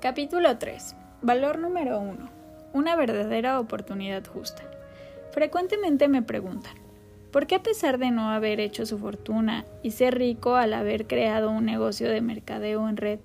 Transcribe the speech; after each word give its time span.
Capítulo 0.00 0.56
3. 0.58 0.94
Valor 1.22 1.58
número 1.58 1.98
1. 1.98 2.30
Una 2.72 2.94
verdadera 2.94 3.58
oportunidad 3.58 4.24
justa. 4.24 4.62
Frecuentemente 5.32 6.06
me 6.06 6.22
preguntan, 6.22 6.74
¿por 7.32 7.48
qué 7.48 7.56
a 7.56 7.64
pesar 7.64 7.98
de 7.98 8.12
no 8.12 8.30
haber 8.30 8.60
hecho 8.60 8.86
su 8.86 8.96
fortuna 9.00 9.64
y 9.82 9.90
ser 9.90 10.16
rico 10.16 10.54
al 10.54 10.74
haber 10.74 11.08
creado 11.08 11.50
un 11.50 11.64
negocio 11.64 12.08
de 12.08 12.20
mercadeo 12.20 12.88
en 12.88 12.96
red, 12.96 13.18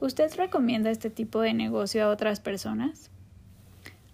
usted 0.00 0.30
recomienda 0.36 0.90
este 0.90 1.08
tipo 1.08 1.40
de 1.40 1.54
negocio 1.54 2.04
a 2.04 2.10
otras 2.10 2.40
personas? 2.40 3.10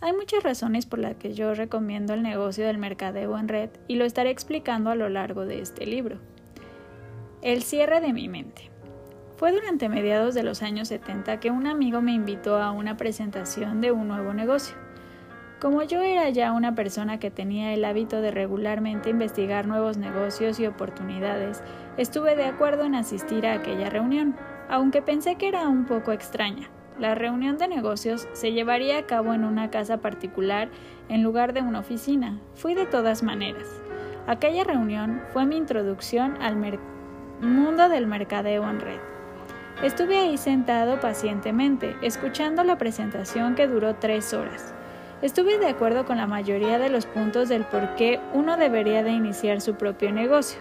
Hay 0.00 0.12
muchas 0.12 0.44
razones 0.44 0.86
por 0.86 1.00
las 1.00 1.16
que 1.16 1.34
yo 1.34 1.52
recomiendo 1.52 2.14
el 2.14 2.22
negocio 2.22 2.64
del 2.64 2.78
mercadeo 2.78 3.36
en 3.36 3.48
red 3.48 3.70
y 3.88 3.96
lo 3.96 4.04
estaré 4.04 4.30
explicando 4.30 4.90
a 4.90 4.94
lo 4.94 5.08
largo 5.08 5.46
de 5.46 5.60
este 5.60 5.84
libro. 5.84 6.18
El 7.42 7.64
cierre 7.64 8.00
de 8.00 8.12
mi 8.12 8.28
mente. 8.28 8.70
Fue 9.44 9.52
durante 9.52 9.90
mediados 9.90 10.32
de 10.32 10.42
los 10.42 10.62
años 10.62 10.88
70 10.88 11.38
que 11.38 11.50
un 11.50 11.66
amigo 11.66 12.00
me 12.00 12.14
invitó 12.14 12.56
a 12.56 12.70
una 12.70 12.96
presentación 12.96 13.82
de 13.82 13.92
un 13.92 14.08
nuevo 14.08 14.32
negocio. 14.32 14.74
Como 15.60 15.82
yo 15.82 16.00
era 16.00 16.30
ya 16.30 16.52
una 16.52 16.74
persona 16.74 17.18
que 17.18 17.30
tenía 17.30 17.74
el 17.74 17.84
hábito 17.84 18.22
de 18.22 18.30
regularmente 18.30 19.10
investigar 19.10 19.66
nuevos 19.66 19.98
negocios 19.98 20.58
y 20.60 20.66
oportunidades, 20.66 21.62
estuve 21.98 22.36
de 22.36 22.46
acuerdo 22.46 22.86
en 22.86 22.94
asistir 22.94 23.46
a 23.46 23.52
aquella 23.52 23.90
reunión, 23.90 24.34
aunque 24.70 25.02
pensé 25.02 25.34
que 25.34 25.48
era 25.48 25.68
un 25.68 25.84
poco 25.84 26.12
extraña. 26.12 26.70
La 26.98 27.14
reunión 27.14 27.58
de 27.58 27.68
negocios 27.68 28.26
se 28.32 28.52
llevaría 28.52 28.96
a 28.96 29.04
cabo 29.04 29.34
en 29.34 29.44
una 29.44 29.68
casa 29.68 29.98
particular 29.98 30.70
en 31.10 31.22
lugar 31.22 31.52
de 31.52 31.60
una 31.60 31.80
oficina. 31.80 32.40
Fui 32.54 32.72
de 32.72 32.86
todas 32.86 33.22
maneras. 33.22 33.68
Aquella 34.26 34.64
reunión 34.64 35.20
fue 35.34 35.44
mi 35.44 35.58
introducción 35.58 36.40
al 36.40 36.56
mundo 37.42 37.90
del 37.90 38.06
mercadeo 38.06 38.70
en 38.70 38.80
red. 38.80 39.13
Estuve 39.82 40.18
ahí 40.18 40.38
sentado 40.38 41.00
pacientemente, 41.00 41.96
escuchando 42.00 42.62
la 42.62 42.78
presentación 42.78 43.54
que 43.54 43.66
duró 43.66 43.96
tres 43.96 44.32
horas. 44.32 44.72
Estuve 45.20 45.58
de 45.58 45.66
acuerdo 45.66 46.04
con 46.04 46.16
la 46.16 46.26
mayoría 46.26 46.78
de 46.78 46.88
los 46.88 47.06
puntos 47.06 47.48
del 47.48 47.64
por 47.64 47.96
qué 47.96 48.20
uno 48.32 48.56
debería 48.56 49.02
de 49.02 49.10
iniciar 49.10 49.60
su 49.60 49.74
propio 49.74 50.12
negocio. 50.12 50.60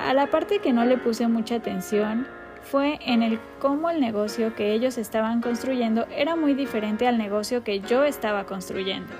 A 0.00 0.12
la 0.12 0.26
parte 0.26 0.58
que 0.58 0.72
no 0.72 0.84
le 0.84 0.98
puse 0.98 1.28
mucha 1.28 1.56
atención 1.56 2.26
fue 2.62 2.98
en 3.06 3.22
el 3.22 3.38
cómo 3.60 3.90
el 3.90 4.00
negocio 4.00 4.54
que 4.56 4.72
ellos 4.72 4.98
estaban 4.98 5.40
construyendo 5.40 6.06
era 6.10 6.34
muy 6.34 6.54
diferente 6.54 7.06
al 7.06 7.18
negocio 7.18 7.62
que 7.62 7.80
yo 7.80 8.04
estaba 8.04 8.44
construyendo. 8.44 9.12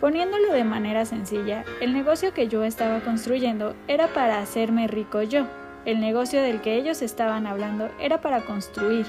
Poniéndolo 0.00 0.52
de 0.52 0.64
manera 0.64 1.04
sencilla, 1.04 1.64
el 1.80 1.92
negocio 1.92 2.32
que 2.32 2.48
yo 2.48 2.64
estaba 2.64 3.00
construyendo 3.00 3.74
era 3.88 4.06
para 4.08 4.38
hacerme 4.38 4.86
rico 4.86 5.22
yo, 5.22 5.46
el 5.84 6.00
negocio 6.00 6.42
del 6.42 6.60
que 6.60 6.74
ellos 6.74 7.02
estaban 7.02 7.46
hablando 7.46 7.88
era 8.00 8.20
para 8.20 8.44
construir, 8.44 9.06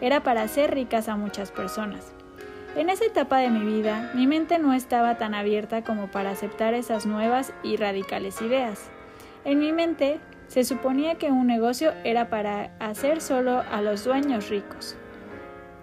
era 0.00 0.22
para 0.22 0.42
hacer 0.42 0.72
ricas 0.72 1.08
a 1.08 1.16
muchas 1.16 1.50
personas. 1.50 2.12
En 2.76 2.88
esa 2.88 3.04
etapa 3.04 3.38
de 3.38 3.50
mi 3.50 3.64
vida, 3.64 4.12
mi 4.14 4.26
mente 4.26 4.58
no 4.58 4.72
estaba 4.72 5.18
tan 5.18 5.34
abierta 5.34 5.82
como 5.82 6.06
para 6.08 6.30
aceptar 6.30 6.74
esas 6.74 7.04
nuevas 7.04 7.52
y 7.64 7.76
radicales 7.76 8.40
ideas. 8.40 8.90
En 9.44 9.58
mi 9.58 9.72
mente 9.72 10.20
se 10.46 10.64
suponía 10.64 11.16
que 11.16 11.32
un 11.32 11.46
negocio 11.46 11.92
era 12.04 12.30
para 12.30 12.76
hacer 12.78 13.20
solo 13.20 13.62
a 13.70 13.82
los 13.82 14.04
dueños 14.04 14.48
ricos. 14.48 14.96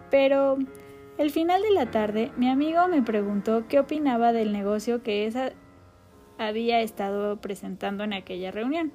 Pero, 0.09 0.57
el 1.17 1.31
final 1.31 1.61
de 1.61 1.71
la 1.71 1.91
tarde, 1.91 2.31
mi 2.37 2.49
amigo 2.49 2.87
me 2.87 3.01
preguntó 3.01 3.65
qué 3.67 3.79
opinaba 3.79 4.31
del 4.31 4.53
negocio 4.53 5.03
que 5.03 5.25
esa 5.25 5.51
había 6.37 6.81
estado 6.81 7.37
presentando 7.41 8.03
en 8.03 8.13
aquella 8.13 8.51
reunión. 8.51 8.93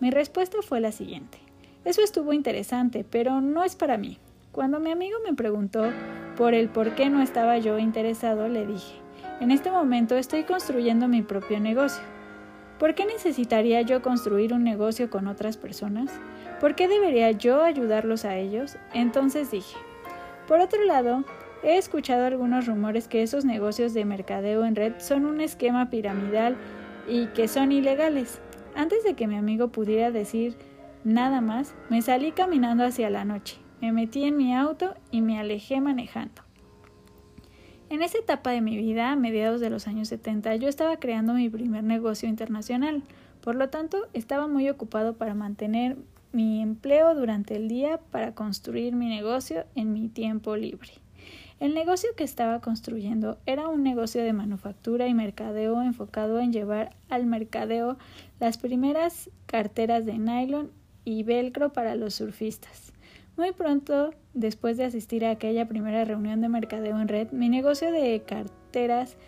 Mi 0.00 0.10
respuesta 0.10 0.58
fue 0.62 0.80
la 0.80 0.92
siguiente. 0.92 1.38
Eso 1.84 2.02
estuvo 2.02 2.32
interesante, 2.32 3.04
pero 3.08 3.42
no 3.42 3.64
es 3.64 3.76
para 3.76 3.98
mí. 3.98 4.18
Cuando 4.50 4.80
mi 4.80 4.90
amigo 4.90 5.18
me 5.26 5.34
preguntó 5.34 5.84
por 6.38 6.54
el 6.54 6.70
por 6.70 6.94
qué 6.94 7.10
no 7.10 7.20
estaba 7.20 7.58
yo 7.58 7.78
interesado, 7.78 8.48
le 8.48 8.66
dije, 8.66 8.94
en 9.40 9.50
este 9.50 9.70
momento 9.70 10.16
estoy 10.16 10.44
construyendo 10.44 11.06
mi 11.06 11.20
propio 11.20 11.60
negocio. 11.60 12.02
¿Por 12.78 12.94
qué 12.94 13.04
necesitaría 13.04 13.82
yo 13.82 14.00
construir 14.00 14.54
un 14.54 14.64
negocio 14.64 15.10
con 15.10 15.26
otras 15.26 15.58
personas? 15.58 16.10
¿Por 16.60 16.74
qué 16.74 16.88
debería 16.88 17.30
yo 17.32 17.62
ayudarlos 17.62 18.24
a 18.24 18.36
ellos? 18.36 18.78
Entonces 18.94 19.50
dije, 19.50 19.76
por 20.48 20.60
otro 20.60 20.82
lado, 20.84 21.24
he 21.62 21.76
escuchado 21.76 22.24
algunos 22.24 22.66
rumores 22.66 23.06
que 23.06 23.22
esos 23.22 23.44
negocios 23.44 23.92
de 23.92 24.06
mercadeo 24.06 24.64
en 24.64 24.76
red 24.76 24.94
son 24.96 25.26
un 25.26 25.42
esquema 25.42 25.90
piramidal 25.90 26.56
y 27.06 27.26
que 27.26 27.48
son 27.48 27.70
ilegales. 27.70 28.40
Antes 28.74 29.04
de 29.04 29.14
que 29.14 29.26
mi 29.26 29.36
amigo 29.36 29.68
pudiera 29.68 30.10
decir 30.10 30.56
nada 31.04 31.40
más, 31.40 31.74
me 31.88 32.02
salí 32.02 32.32
caminando 32.32 32.84
hacia 32.84 33.10
la 33.10 33.24
noche, 33.24 33.56
me 33.80 33.92
metí 33.92 34.24
en 34.24 34.36
mi 34.36 34.54
auto 34.54 34.94
y 35.10 35.20
me 35.22 35.38
alejé 35.38 35.80
manejando. 35.80 36.42
En 37.88 38.02
esa 38.02 38.18
etapa 38.18 38.50
de 38.50 38.60
mi 38.60 38.76
vida, 38.76 39.10
a 39.10 39.16
mediados 39.16 39.60
de 39.60 39.68
los 39.68 39.88
años 39.88 40.08
70, 40.08 40.54
yo 40.56 40.68
estaba 40.68 40.98
creando 40.98 41.34
mi 41.34 41.48
primer 41.48 41.82
negocio 41.82 42.28
internacional, 42.28 43.02
por 43.40 43.56
lo 43.56 43.68
tanto 43.68 44.06
estaba 44.12 44.46
muy 44.46 44.68
ocupado 44.68 45.16
para 45.16 45.34
mantener 45.34 45.96
mi 46.32 46.62
empleo 46.62 47.14
durante 47.14 47.56
el 47.56 47.66
día 47.66 47.98
para 48.12 48.34
construir 48.34 48.94
mi 48.94 49.08
negocio 49.08 49.64
en 49.74 49.92
mi 49.92 50.08
tiempo 50.08 50.56
libre. 50.56 50.92
El 51.60 51.74
negocio 51.74 52.08
que 52.16 52.24
estaba 52.24 52.62
construyendo 52.62 53.36
era 53.44 53.68
un 53.68 53.82
negocio 53.82 54.22
de 54.22 54.32
manufactura 54.32 55.08
y 55.08 55.14
mercadeo 55.14 55.82
enfocado 55.82 56.40
en 56.40 56.54
llevar 56.54 56.96
al 57.10 57.26
mercadeo 57.26 57.98
las 58.40 58.56
primeras 58.56 59.28
carteras 59.44 60.06
de 60.06 60.16
nylon 60.16 60.70
y 61.04 61.22
velcro 61.22 61.70
para 61.70 61.96
los 61.96 62.14
surfistas. 62.14 62.94
Muy 63.36 63.52
pronto, 63.52 64.14
después 64.32 64.78
de 64.78 64.84
asistir 64.84 65.26
a 65.26 65.32
aquella 65.32 65.68
primera 65.68 66.02
reunión 66.06 66.40
de 66.40 66.48
mercadeo 66.48 66.98
en 66.98 67.08
red, 67.08 67.30
mi 67.30 67.50
negocio 67.50 67.92
de 67.92 68.22
carteras 68.26 69.18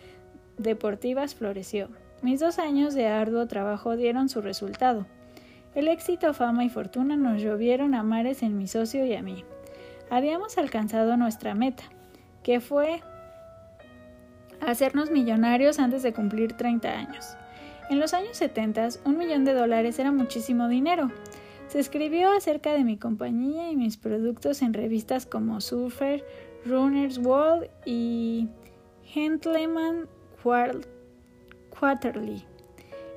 deportivas 0.57 1.35
floreció. 1.35 1.89
Mis 2.23 2.39
dos 2.39 2.57
años 2.57 2.95
de 2.95 3.05
arduo 3.05 3.45
trabajo 3.47 3.95
dieron 3.95 4.27
su 4.27 4.41
resultado. 4.41 5.05
El 5.75 5.87
éxito, 5.87 6.33
fama 6.33 6.65
y 6.65 6.69
fortuna 6.69 7.15
nos 7.15 7.43
llovieron 7.43 7.93
a 7.93 8.01
mares 8.01 8.41
en 8.41 8.57
mi 8.57 8.67
socio 8.67 9.05
y 9.05 9.13
a 9.13 9.21
mí. 9.21 9.43
Habíamos 10.09 10.57
alcanzado 10.57 11.15
nuestra 11.17 11.53
meta, 11.53 11.83
que 12.43 12.59
fue 12.59 13.01
hacernos 14.61 15.11
millonarios 15.11 15.79
antes 15.79 16.03
de 16.03 16.13
cumplir 16.13 16.53
30 16.53 16.89
años. 16.89 17.35
En 17.89 17.99
los 17.99 18.13
años 18.13 18.37
70, 18.37 18.89
un 19.05 19.17
millón 19.17 19.45
de 19.45 19.53
dólares 19.53 19.99
era 19.99 20.11
muchísimo 20.11 20.67
dinero. 20.67 21.11
Se 21.67 21.79
escribió 21.79 22.31
acerca 22.31 22.73
de 22.73 22.83
mi 22.83 22.97
compañía 22.97 23.71
y 23.71 23.75
mis 23.75 23.97
productos 23.97 24.61
en 24.61 24.73
revistas 24.73 25.25
como 25.25 25.59
Surfer, 25.59 26.23
Runner's 26.65 27.17
World 27.17 27.67
y 27.85 28.47
Gentleman 29.03 30.07
Quarterly. 31.79 32.45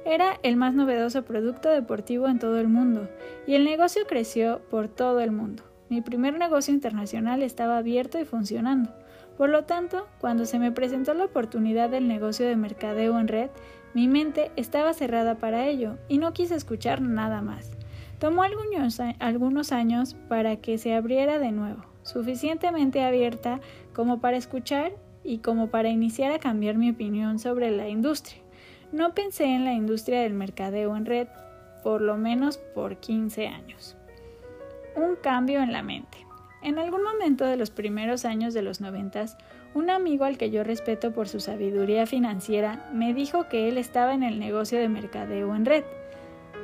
Era 0.04 0.38
el 0.42 0.56
más 0.56 0.74
novedoso 0.74 1.24
producto 1.24 1.68
deportivo 1.68 2.28
en 2.28 2.38
todo 2.38 2.58
el 2.58 2.68
mundo 2.68 3.08
y 3.46 3.54
el 3.54 3.64
negocio 3.64 4.06
creció 4.06 4.60
por 4.70 4.88
todo 4.88 5.20
el 5.20 5.32
mundo. 5.32 5.64
Mi 5.88 6.00
primer 6.00 6.38
negocio 6.38 6.72
internacional 6.72 7.42
estaba 7.42 7.78
abierto 7.78 8.18
y 8.18 8.24
funcionando. 8.24 8.90
Por 9.36 9.50
lo 9.50 9.64
tanto, 9.64 10.06
cuando 10.20 10.46
se 10.46 10.58
me 10.58 10.72
presentó 10.72 11.12
la 11.14 11.24
oportunidad 11.24 11.90
del 11.90 12.08
negocio 12.08 12.46
de 12.46 12.56
mercadeo 12.56 13.18
en 13.18 13.28
red, 13.28 13.50
mi 13.92 14.08
mente 14.08 14.50
estaba 14.56 14.94
cerrada 14.94 15.36
para 15.36 15.66
ello 15.66 15.98
y 16.08 16.18
no 16.18 16.32
quise 16.32 16.54
escuchar 16.54 17.00
nada 17.00 17.42
más. 17.42 17.70
Tomó 18.18 18.42
algunos, 18.42 18.98
algunos 19.18 19.72
años 19.72 20.16
para 20.28 20.56
que 20.56 20.78
se 20.78 20.94
abriera 20.94 21.38
de 21.38 21.52
nuevo, 21.52 21.84
suficientemente 22.02 23.02
abierta 23.02 23.60
como 23.92 24.20
para 24.20 24.38
escuchar 24.38 24.92
y 25.22 25.38
como 25.38 25.68
para 25.68 25.90
iniciar 25.90 26.32
a 26.32 26.38
cambiar 26.38 26.76
mi 26.76 26.90
opinión 26.90 27.38
sobre 27.38 27.70
la 27.70 27.88
industria. 27.88 28.40
No 28.92 29.14
pensé 29.14 29.44
en 29.44 29.64
la 29.64 29.74
industria 29.74 30.22
del 30.22 30.32
mercadeo 30.32 30.96
en 30.96 31.04
red 31.04 31.28
por 31.82 32.00
lo 32.00 32.16
menos 32.16 32.58
por 32.58 32.96
15 32.96 33.48
años. 33.48 33.96
Un 34.96 35.16
cambio 35.16 35.62
en 35.62 35.72
la 35.72 35.82
mente. 35.82 36.25
En 36.62 36.78
algún 36.78 37.02
momento 37.02 37.44
de 37.44 37.56
los 37.56 37.70
primeros 37.70 38.24
años 38.24 38.54
de 38.54 38.62
los 38.62 38.80
noventas, 38.80 39.36
un 39.74 39.90
amigo 39.90 40.24
al 40.24 40.38
que 40.38 40.50
yo 40.50 40.64
respeto 40.64 41.12
por 41.12 41.28
su 41.28 41.38
sabiduría 41.38 42.06
financiera 42.06 42.88
me 42.92 43.14
dijo 43.14 43.48
que 43.48 43.68
él 43.68 43.78
estaba 43.78 44.14
en 44.14 44.22
el 44.22 44.38
negocio 44.38 44.78
de 44.78 44.88
mercadeo 44.88 45.54
en 45.54 45.64
red. 45.64 45.84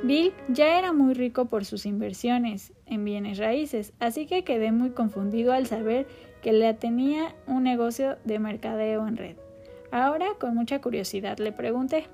Bill 0.03 0.33
ya 0.49 0.77
era 0.77 0.91
muy 0.91 1.13
rico 1.13 1.45
por 1.45 1.63
sus 1.63 1.85
inversiones 1.85 2.73
en 2.85 3.05
bienes 3.05 3.37
raíces, 3.37 3.93
así 3.99 4.25
que 4.25 4.43
quedé 4.43 4.71
muy 4.71 4.89
confundido 4.89 5.53
al 5.53 5.67
saber 5.67 6.07
que 6.41 6.51
le 6.51 6.73
tenía 6.73 7.35
un 7.47 7.63
negocio 7.63 8.17
de 8.25 8.39
mercadeo 8.39 9.07
en 9.07 9.15
red. 9.15 9.37
Ahora, 9.91 10.27
con 10.39 10.55
mucha 10.55 10.81
curiosidad, 10.81 11.37
le 11.37 11.51
pregunté, 11.51 12.07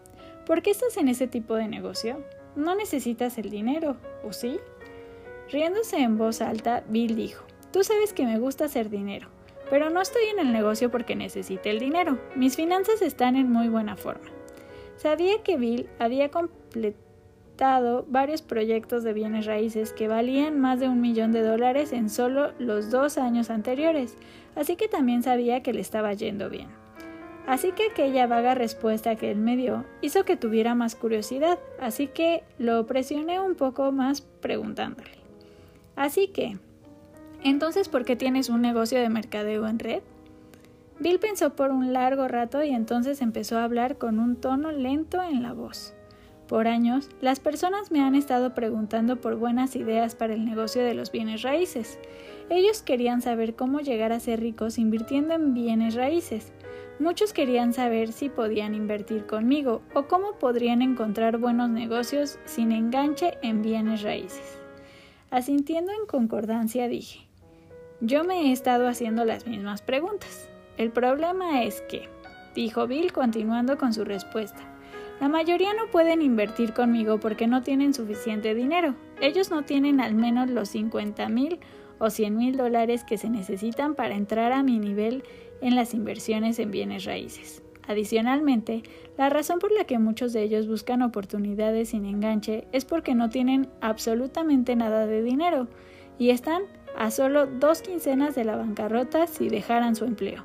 ¿por 0.45 0.61
qué 0.61 0.69
estás 0.69 0.97
en 0.97 1.07
ese 1.07 1.27
tipo 1.27 1.55
de 1.55 1.67
negocio? 1.67 2.23
¿No 2.55 2.75
necesitas 2.75 3.37
el 3.37 3.49
dinero, 3.49 3.95
o 4.23 4.33
sí? 4.33 4.59
Riéndose 5.49 5.97
en 5.97 6.17
voz 6.17 6.41
alta, 6.41 6.83
Bill 6.89 7.15
dijo, 7.15 7.43
Tú 7.71 7.83
sabes 7.83 8.13
que 8.13 8.25
me 8.25 8.39
gusta 8.39 8.65
hacer 8.65 8.89
dinero, 8.89 9.27
pero 9.69 9.89
no 9.89 10.01
estoy 10.01 10.23
en 10.33 10.39
el 10.39 10.51
negocio 10.51 10.89
porque 10.89 11.15
necesite 11.15 11.69
el 11.69 11.79
dinero. 11.79 12.17
Mis 12.35 12.55
finanzas 12.55 13.01
están 13.01 13.35
en 13.35 13.51
muy 13.51 13.69
buena 13.69 13.95
forma. 13.95 14.27
Sabía 14.97 15.43
que 15.43 15.57
Bill 15.57 15.87
había 15.99 16.31
visitado 16.73 18.05
varios 18.07 18.41
proyectos 18.41 19.03
de 19.03 19.13
bienes 19.13 19.45
raíces 19.45 19.93
que 19.93 20.07
valían 20.07 20.59
más 20.59 20.79
de 20.79 20.89
un 20.89 21.01
millón 21.01 21.31
de 21.31 21.43
dólares 21.43 21.93
en 21.93 22.09
solo 22.09 22.53
los 22.57 22.89
dos 22.89 23.17
años 23.17 23.49
anteriores, 23.49 24.15
así 24.55 24.75
que 24.75 24.87
también 24.87 25.23
sabía 25.23 25.61
que 25.61 25.73
le 25.73 25.81
estaba 25.81 26.13
yendo 26.13 26.49
bien. 26.49 26.67
Así 27.47 27.71
que 27.71 27.87
aquella 27.91 28.27
vaga 28.27 28.55
respuesta 28.55 29.15
que 29.15 29.31
él 29.31 29.37
me 29.37 29.57
dio 29.57 29.83
hizo 30.01 30.23
que 30.23 30.37
tuviera 30.37 30.75
más 30.75 30.95
curiosidad, 30.95 31.59
así 31.79 32.07
que 32.07 32.43
lo 32.57 32.85
presioné 32.85 33.39
un 33.39 33.55
poco 33.55 33.91
más 33.91 34.21
preguntándole. 34.21 35.11
Así 35.95 36.27
que, 36.27 36.57
entonces, 37.43 37.89
¿por 37.89 38.05
qué 38.05 38.15
tienes 38.15 38.49
un 38.49 38.61
negocio 38.61 38.99
de 38.99 39.09
mercadeo 39.09 39.67
en 39.67 39.79
red? 39.79 40.01
Bill 40.99 41.19
pensó 41.19 41.55
por 41.55 41.71
un 41.71 41.93
largo 41.93 42.27
rato 42.27 42.61
y 42.63 42.71
entonces 42.71 43.21
empezó 43.21 43.57
a 43.57 43.63
hablar 43.63 43.97
con 43.97 44.19
un 44.19 44.35
tono 44.35 44.71
lento 44.71 45.21
en 45.23 45.43
la 45.43 45.53
voz. 45.53 45.93
Por 46.49 46.67
años, 46.67 47.09
las 47.21 47.39
personas 47.39 47.91
me 47.91 48.01
han 48.01 48.15
estado 48.15 48.53
preguntando 48.55 49.21
por 49.21 49.35
buenas 49.35 49.75
ideas 49.75 50.15
para 50.15 50.33
el 50.33 50.45
negocio 50.45 50.83
de 50.83 50.95
los 50.95 51.11
bienes 51.11 51.43
raíces. 51.43 51.99
Ellos 52.49 52.81
querían 52.81 53.21
saber 53.21 53.55
cómo 53.55 53.79
llegar 53.79 54.11
a 54.11 54.19
ser 54.19 54.39
ricos 54.39 54.79
invirtiendo 54.79 55.35
en 55.35 55.53
bienes 55.53 55.93
raíces. 55.93 56.51
Muchos 56.99 57.31
querían 57.31 57.71
saber 57.71 58.11
si 58.11 58.27
podían 58.27 58.73
invertir 58.73 59.25
conmigo 59.25 59.83
o 59.93 60.07
cómo 60.07 60.33
podrían 60.33 60.81
encontrar 60.81 61.37
buenos 61.37 61.69
negocios 61.69 62.39
sin 62.45 62.71
enganche 62.73 63.37
en 63.41 63.61
bienes 63.61 64.01
raíces. 64.01 64.59
Asintiendo 65.29 65.91
en 65.91 66.07
concordancia 66.07 66.87
dije, 66.87 67.28
yo 68.01 68.23
me 68.23 68.43
he 68.43 68.51
estado 68.51 68.87
haciendo 68.87 69.25
las 69.25 69.45
mismas 69.45 69.81
preguntas. 69.81 70.49
El 70.77 70.91
problema 70.91 71.63
es 71.63 71.81
que, 71.81 72.07
dijo 72.55 72.87
Bill 72.87 73.11
continuando 73.11 73.77
con 73.77 73.93
su 73.93 74.05
respuesta, 74.05 74.61
la 75.19 75.27
mayoría 75.27 75.73
no 75.73 75.91
pueden 75.91 76.21
invertir 76.21 76.73
conmigo 76.73 77.19
porque 77.19 77.45
no 77.45 77.61
tienen 77.61 77.93
suficiente 77.93 78.55
dinero. 78.55 78.95
Ellos 79.19 79.51
no 79.51 79.63
tienen 79.63 79.99
al 79.99 80.15
menos 80.15 80.49
los 80.49 80.69
50 80.69 81.27
mil 81.27 81.59
o 81.99 82.09
100 82.09 82.37
mil 82.37 82.55
dólares 82.55 83.03
que 83.03 83.17
se 83.17 83.29
necesitan 83.29 83.95
para 83.95 84.15
entrar 84.15 84.53
a 84.53 84.63
mi 84.63 84.79
nivel 84.79 85.23
en 85.59 85.75
las 85.75 85.93
inversiones 85.93 86.57
en 86.59 86.71
bienes 86.71 87.03
raíces. 87.03 87.61
Adicionalmente, 87.85 88.83
la 89.17 89.29
razón 89.29 89.59
por 89.59 89.73
la 89.73 89.83
que 89.83 89.99
muchos 89.99 90.31
de 90.31 90.43
ellos 90.43 90.67
buscan 90.67 91.01
oportunidades 91.01 91.89
sin 91.89 92.05
enganche 92.05 92.65
es 92.71 92.85
porque 92.85 93.15
no 93.15 93.29
tienen 93.29 93.67
absolutamente 93.81 94.77
nada 94.77 95.05
de 95.05 95.21
dinero 95.21 95.67
y 96.17 96.29
están 96.29 96.63
a 96.97 97.11
solo 97.11 97.45
dos 97.47 97.81
quincenas 97.81 98.35
de 98.35 98.45
la 98.45 98.55
bancarrota 98.55 99.27
si 99.27 99.49
dejaran 99.49 99.95
su 99.95 100.05
empleo. 100.05 100.43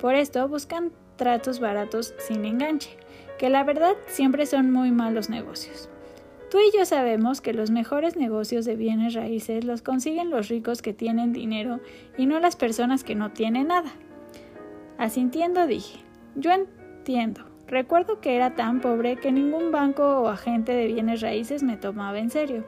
Por 0.00 0.14
esto 0.14 0.46
buscan 0.48 0.92
tratos 1.16 1.60
baratos 1.60 2.14
sin 2.18 2.44
enganche, 2.44 2.96
que 3.38 3.50
la 3.50 3.64
verdad 3.64 3.96
siempre 4.06 4.46
son 4.46 4.70
muy 4.70 4.90
malos 4.90 5.28
negocios. 5.28 5.88
Tú 6.50 6.58
y 6.60 6.74
yo 6.74 6.86
sabemos 6.86 7.42
que 7.42 7.52
los 7.52 7.70
mejores 7.70 8.16
negocios 8.16 8.64
de 8.64 8.74
bienes 8.74 9.12
raíces 9.12 9.64
los 9.64 9.82
consiguen 9.82 10.30
los 10.30 10.48
ricos 10.48 10.80
que 10.80 10.94
tienen 10.94 11.34
dinero 11.34 11.80
y 12.16 12.24
no 12.24 12.40
las 12.40 12.56
personas 12.56 13.04
que 13.04 13.14
no 13.14 13.32
tienen 13.32 13.68
nada. 13.68 13.90
Asintiendo 14.96 15.66
dije, 15.66 15.98
yo 16.36 16.50
entiendo. 16.52 17.42
Recuerdo 17.66 18.22
que 18.22 18.34
era 18.34 18.54
tan 18.54 18.80
pobre 18.80 19.16
que 19.16 19.30
ningún 19.30 19.70
banco 19.70 20.20
o 20.20 20.28
agente 20.28 20.72
de 20.72 20.86
bienes 20.86 21.20
raíces 21.20 21.62
me 21.62 21.76
tomaba 21.76 22.18
en 22.18 22.30
serio. 22.30 22.64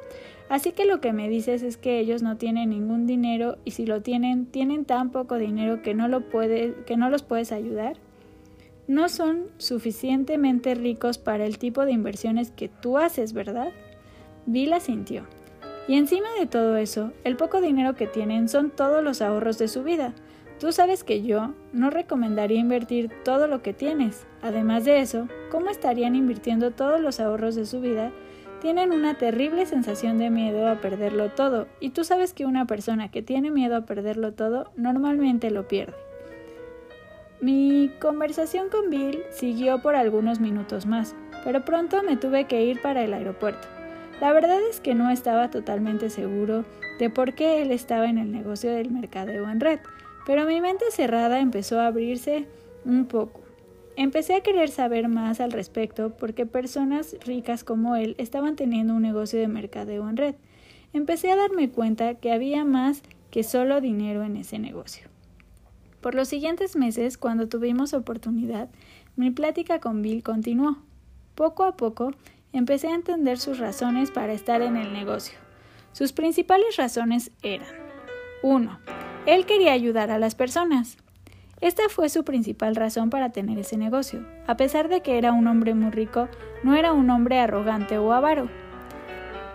Así 0.51 0.73
que 0.73 0.85
lo 0.85 1.01
que 1.01 1.13
me 1.13 1.29
dices 1.29 1.63
es 1.63 1.77
que 1.77 2.01
ellos 2.01 2.23
no 2.23 2.37
tienen 2.37 2.71
ningún 2.71 3.07
dinero 3.07 3.59
y 3.65 3.71
si 3.71 3.87
lo 3.87 4.03
tienen, 4.03 4.47
tienen 4.47 4.85
tan 4.85 5.11
poco 5.11 5.37
dinero 5.37 5.81
que 5.81 5.95
no, 5.95 6.09
lo 6.09 6.29
que 6.29 6.97
no 6.99 7.09
los 7.09 7.23
puedes 7.23 7.53
ayudar. 7.53 7.99
No 8.89 9.09
son 9.09 9.45
suficientemente 9.59 10.75
ricos 10.75 11.19
para 11.19 11.47
el 11.47 11.59
tipo 11.59 11.87
de 11.87 11.93
inversiones 11.93 12.51
que 12.51 12.69
tú 12.69 12.99
haces, 12.99 13.33
¿verdad? 13.33 13.71
Vila 14.45 14.81
sintió. 14.81 15.23
Y 15.87 15.95
encima 15.95 16.27
de 16.41 16.47
todo 16.47 16.77
eso, 16.77 17.13
el 17.23 17.37
poco 17.37 17.61
dinero 17.61 17.95
que 17.95 18.09
tienen 18.09 18.49
son 18.49 18.71
todos 18.71 19.05
los 19.05 19.23
ahorros 19.23 19.57
de 19.57 19.69
su 19.69 19.85
vida. 19.85 20.15
Tú 20.59 20.73
sabes 20.73 21.05
que 21.05 21.23
yo 21.23 21.55
no 21.73 21.91
recomendaría 21.91 22.59
invertir 22.59 23.09
todo 23.25 23.47
lo 23.47 23.63
que 23.63 23.73
tienes. 23.73 24.27
Además 24.43 24.85
de 24.85 24.99
eso, 24.99 25.29
¿cómo 25.53 25.71
estarían 25.71 26.17
invirtiendo 26.17 26.73
todos 26.73 27.01
los 27.01 27.21
ahorros 27.21 27.55
de 27.55 27.67
su 27.67 27.81
vida? 27.81 28.11
Tienen 28.61 28.93
una 28.93 29.15
terrible 29.15 29.65
sensación 29.65 30.19
de 30.19 30.29
miedo 30.29 30.69
a 30.69 30.77
perderlo 30.77 31.31
todo, 31.31 31.67
y 31.81 31.91
tú 31.91 32.05
sabes 32.05 32.35
que 32.35 32.45
una 32.45 32.67
persona 32.67 33.11
que 33.11 33.23
tiene 33.23 33.51
miedo 33.51 33.75
a 33.77 33.87
perderlo 33.87 34.33
todo 34.33 34.71
normalmente 34.77 35.51
lo 35.51 35.67
pierde. 35.67 35.95
Mi 37.41 37.91
conversación 38.01 38.69
con 38.69 38.91
Bill 38.91 39.21
siguió 39.31 39.81
por 39.81 39.97
algunos 39.97 40.41
minutos 40.41 40.85
más, 40.85 41.15
pero 41.43 41.65
pronto 41.65 42.03
me 42.03 42.19
tuve 42.19 42.45
que 42.45 42.65
ir 42.65 42.83
para 42.83 43.03
el 43.03 43.15
aeropuerto. 43.15 43.67
La 44.21 44.35
verdad 44.35 44.59
es 44.69 44.81
que 44.81 44.95
no 44.95 45.09
estaba 45.09 45.51
totalmente 45.51 46.11
seguro 46.11 46.67
de 46.99 47.09
por 47.09 47.33
qué 47.33 47.63
él 47.63 47.71
estaba 47.71 48.11
en 48.11 48.19
el 48.19 48.31
negocio 48.31 48.71
del 48.71 48.91
mercadeo 48.91 49.49
en 49.49 49.61
red, 49.61 49.81
pero 50.27 50.45
mi 50.45 50.61
mente 50.61 50.85
cerrada 50.91 51.41
empezó 51.41 51.81
a 51.81 51.87
abrirse 51.87 52.47
un 52.85 53.07
poco. 53.07 53.40
Empecé 54.03 54.35
a 54.35 54.41
querer 54.41 54.71
saber 54.71 55.09
más 55.09 55.41
al 55.41 55.53
respecto 55.53 56.17
porque 56.17 56.47
personas 56.47 57.17
ricas 57.27 57.65
como 57.65 57.97
él 57.97 58.15
estaban 58.17 58.57
teniendo 58.57 58.95
un 58.95 59.03
negocio 59.03 59.39
de 59.39 59.47
mercadeo 59.47 60.09
en 60.09 60.17
red. 60.17 60.37
Empecé 60.95 61.31
a 61.31 61.37
darme 61.37 61.69
cuenta 61.69 62.15
que 62.15 62.33
había 62.33 62.65
más 62.65 63.03
que 63.31 63.43
solo 63.43 63.83
dinero 63.83 64.23
en 64.23 64.39
ese 64.39 64.59
negocio. 64.59 65.07
Por 66.01 66.15
los 66.15 66.29
siguientes 66.29 66.77
meses, 66.77 67.19
cuando 67.19 67.51
tuvimos 67.51 67.93
oportunidad, 67.93 68.71
mi 69.17 69.31
plática 69.31 69.81
con 69.81 70.01
Bill 70.01 70.23
continuó. 70.23 70.79
Poco 71.35 71.65
a 71.65 71.77
poco, 71.77 72.15
empecé 72.55 72.89
a 72.89 72.95
entender 72.95 73.37
sus 73.37 73.59
razones 73.59 74.11
para 74.11 74.33
estar 74.33 74.63
en 74.63 74.79
el 74.79 74.95
negocio. 74.95 75.39
Sus 75.93 76.15
principales 76.15 76.79
razones 76.79 77.33
eran 77.43 77.69
1. 78.43 78.81
Él 79.27 79.45
quería 79.45 79.75
ayudar 79.75 80.11
a 80.11 80.19
las 80.19 80.35
personas. 80.35 80.97
Esta 81.61 81.83
fue 81.91 82.09
su 82.09 82.25
principal 82.25 82.75
razón 82.75 83.11
para 83.11 83.31
tener 83.31 83.59
ese 83.59 83.77
negocio. 83.77 84.27
A 84.47 84.57
pesar 84.57 84.89
de 84.89 85.03
que 85.03 85.19
era 85.19 85.33
un 85.33 85.47
hombre 85.47 85.75
muy 85.75 85.91
rico, 85.91 86.29
no 86.63 86.75
era 86.75 86.93
un 86.93 87.11
hombre 87.11 87.39
arrogante 87.39 87.99
o 87.99 88.13
avaro. 88.13 88.49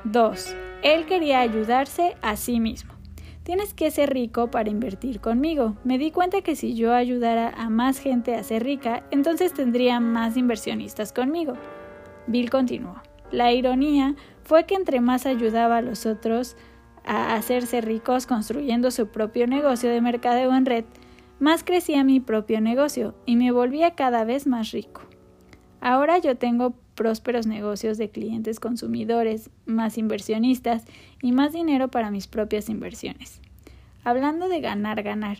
2. 0.04 0.56
Él 0.84 1.06
quería 1.07 1.40
ayudarse 1.40 2.16
a 2.22 2.36
sí 2.36 2.60
mismo. 2.60 2.94
Tienes 3.42 3.74
que 3.74 3.90
ser 3.90 4.13
rico 4.13 4.52
para 4.52 4.69
invertir 4.69 5.19
conmigo. 5.19 5.78
Me 5.84 5.98
di 5.98 6.12
cuenta 6.12 6.42
que 6.42 6.56
si 6.56 6.75
yo 6.75 6.94
ayudara 6.94 7.50
a 7.50 7.69
más 7.69 7.98
gente 7.98 8.36
a 8.36 8.44
ser 8.44 8.63
rica, 8.63 9.04
entonces 9.10 9.54
tendría 9.54 10.00
más 10.00 10.38
inversionistas 10.38 11.12
conmigo. 11.12 11.54
Bill 12.28 12.51
continuó. 12.51 13.01
La 13.31 13.51
ironía 13.51 14.16
fue 14.44 14.66
que 14.66 14.75
entre 14.75 15.01
más 15.01 15.25
ayudaba 15.25 15.78
a 15.78 15.81
los 15.81 16.06
otros, 16.06 16.56
a 17.04 17.36
hacerse 17.36 17.81
ricos 17.81 18.28
construyendo 18.28 18.92
su 18.92 19.08
propio 19.08 19.48
negocio 19.48 19.90
de 19.90 20.01
mercadeo 20.01 20.56
en 20.56 20.66
red, 20.66 20.86
más 21.40 21.64
crecía 21.64 22.04
mi 22.04 22.20
propio 22.20 22.62
negocio 22.62 23.16
y 23.25 23.36
me 23.36 23.51
volvía 23.51 23.96
cada 23.96 24.24
vez 24.24 24.48
más 24.48 24.72
rico. 24.72 25.01
Ahora 25.82 26.18
yo 26.18 26.36
tengo 26.38 26.74
prósperos 26.96 27.46
negocios 27.46 27.98
de 27.98 28.10
clientes 28.10 28.60
consumidores, 28.60 29.50
más 29.65 29.98
inversionistas 29.98 30.86
y 31.22 31.32
más 31.32 31.54
dinero 31.54 31.89
para 31.89 32.10
mis 32.10 32.27
propias 32.27 32.70
inversiones. 32.70 33.42
Hablando 34.04 34.48
de 34.50 34.62
ganar, 34.62 35.04
ganar. 35.04 35.39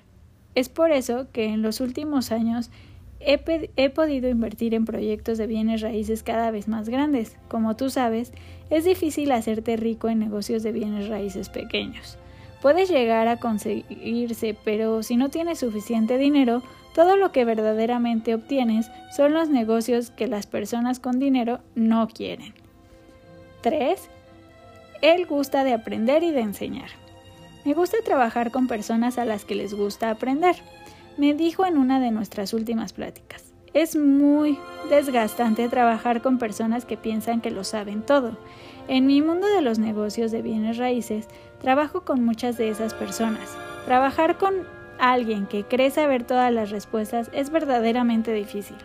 Es 0.54 0.70
por 0.70 0.92
eso 0.92 1.28
que 1.32 1.46
en 1.46 1.62
los 1.62 1.82
últimos 1.82 2.32
años 2.32 2.72
he, 3.20 3.90
podido 3.90 4.30
invertir 4.30 4.74
en 4.74 4.86
proyectos 4.86 5.38
de 5.38 5.48
bienes 5.48 5.82
raíces 5.82 6.24
cada 6.24 6.52
vez 6.52 6.68
más 6.68 6.90
grandes. 6.90 7.38
Como 7.48 7.76
tú 7.76 7.90
sabes, 7.90 8.32
es 8.70 8.86
difícil 8.86 9.32
hacerte 9.32 9.78
rico 9.78 10.10
en 10.10 10.20
negocios 10.20 10.64
de 10.64 10.72
bienes 10.72 11.08
raíces 11.08 11.50
pequeños. 11.50 12.18
Puedes 12.66 12.90
llegar 12.90 13.28
a 13.28 13.38
conseguirse, 13.38 14.58
pero 14.64 15.04
si 15.04 15.18
no 15.18 15.30
tienes 15.30 15.60
suficiente 15.60 16.18
dinero, 16.18 16.64
todo 16.96 17.16
lo 17.16 17.32
que 17.32 17.46
verdaderamente 17.46 18.34
obtienes 18.34 18.90
son 19.16 19.36
los 19.36 19.50
negocios 19.50 20.10
que 20.10 20.26
las 20.26 20.48
personas 20.48 21.00
con 21.00 21.20
dinero 21.20 21.60
no 21.76 22.08
quieren. 22.08 22.56
3. 23.62 24.10
Él 25.04 25.28
gusta 25.28 25.64
de 25.64 25.74
aprender 25.74 26.24
y 26.24 26.32
de 26.32 26.40
enseñar. 26.40 26.90
Me 27.66 27.76
gusta 27.76 27.98
trabajar 28.04 28.50
con 28.50 28.68
personas 28.68 29.20
a 29.20 29.26
las 29.26 29.46
que 29.46 29.54
les 29.54 29.76
gusta 29.76 30.10
aprender 30.10 30.56
me 31.18 31.36
dijo 31.36 31.68
en 31.68 31.78
una 31.78 32.00
de 32.00 32.10
nuestras 32.10 32.52
últimas 32.52 32.94
pláticas. 32.94 33.55
Es 33.76 33.98
muy 33.98 34.58
desgastante 34.90 35.68
trabajar 35.68 36.22
con 36.22 36.38
personas 36.38 36.86
que 36.86 36.96
piensan 36.96 37.42
que 37.42 37.52
lo 37.52 37.66
saben 37.66 38.04
todo. 38.04 38.38
En 38.88 39.06
mi 39.06 39.22
mundo 39.22 39.48
de 39.48 39.62
los 39.62 39.80
negocios 39.80 40.32
de 40.32 40.42
bienes 40.42 40.78
raíces, 40.78 41.28
trabajo 41.60 42.06
con 42.06 42.24
muchas 42.24 42.58
de 42.58 42.70
esas 42.70 42.94
personas. 42.94 43.54
Trabajar 43.84 44.38
con 44.38 44.54
alguien 44.98 45.46
que 45.46 45.66
cree 45.66 45.92
saber 45.92 46.24
todas 46.24 46.54
las 46.54 46.70
respuestas 46.70 47.30
es 47.34 47.50
verdaderamente 47.50 48.32
difícil. 48.32 48.78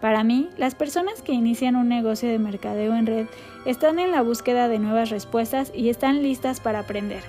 Para 0.00 0.24
mí, 0.24 0.48
las 0.56 0.74
personas 0.74 1.20
que 1.20 1.34
inician 1.34 1.76
un 1.76 1.90
negocio 1.90 2.30
de 2.30 2.38
mercadeo 2.38 2.96
en 2.96 3.04
red 3.04 3.26
están 3.66 3.98
en 3.98 4.12
la 4.12 4.22
búsqueda 4.22 4.66
de 4.66 4.78
nuevas 4.78 5.10
respuestas 5.10 5.70
y 5.74 5.90
están 5.90 6.22
listas 6.22 6.58
para 6.58 6.78
aprender. 6.78 7.22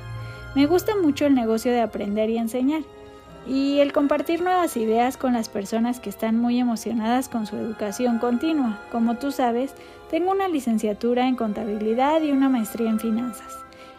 Me 0.56 0.68
gusta 0.68 0.96
mucho 0.96 1.26
el 1.26 1.36
negocio 1.36 1.74
de 1.74 1.82
aprender 1.82 2.30
y 2.30 2.38
enseñar 2.38 2.84
y 3.46 3.80
el 3.80 3.92
compartir 3.92 4.42
nuevas 4.42 4.78
ideas 4.78 5.18
con 5.18 5.34
las 5.34 5.50
personas 5.50 6.00
que 6.00 6.10
están 6.10 6.40
muy 6.40 6.60
emocionadas 6.60 7.30
con 7.30 7.46
su 7.46 7.58
educación 7.58 8.20
continua. 8.20 8.80
Como 8.92 9.16
tú 9.16 9.32
sabes, 9.32 9.74
Tengo 10.14 10.30
una 10.30 10.48
licenciatura 10.48 11.28
en 11.28 11.36
contabilidad 11.36 12.22
y 12.22 12.32
una 12.32 12.48
maestría 12.48 12.88
en 12.88 13.00
finanzas. 13.00 13.52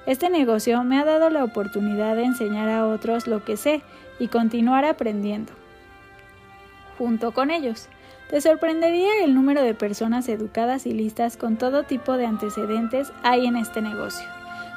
Este 0.07 0.31
negocio 0.31 0.85
me 0.85 1.01
ha 1.01 1.05
dado 1.05 1.29
la 1.29 1.43
oportunidad 1.43 2.15
de 2.15 2.23
enseñar 2.23 2.69
a 2.69 2.87
otros 2.87 3.27
lo 3.27 3.45
que 3.45 3.57
sé 3.57 3.83
y 4.21 4.29
continuar 4.29 4.85
aprendiendo 4.85 5.53
junto 6.99 7.33
con 7.33 7.51
ellos. 7.51 7.89
Te 8.31 8.41
sorprendería 8.41 9.25
el 9.25 9.35
número 9.35 9.63
de 9.63 9.75
personas 9.75 10.29
educadas 10.29 10.87
y 10.87 10.93
listas 10.93 11.37
con 11.37 11.57
todo 11.57 11.83
tipo 11.83 12.17
de 12.17 12.27
antecedentes 12.27 13.13
hay 13.23 13.47
en 13.47 13.57
este 13.57 13.83
negocio. 13.83 14.34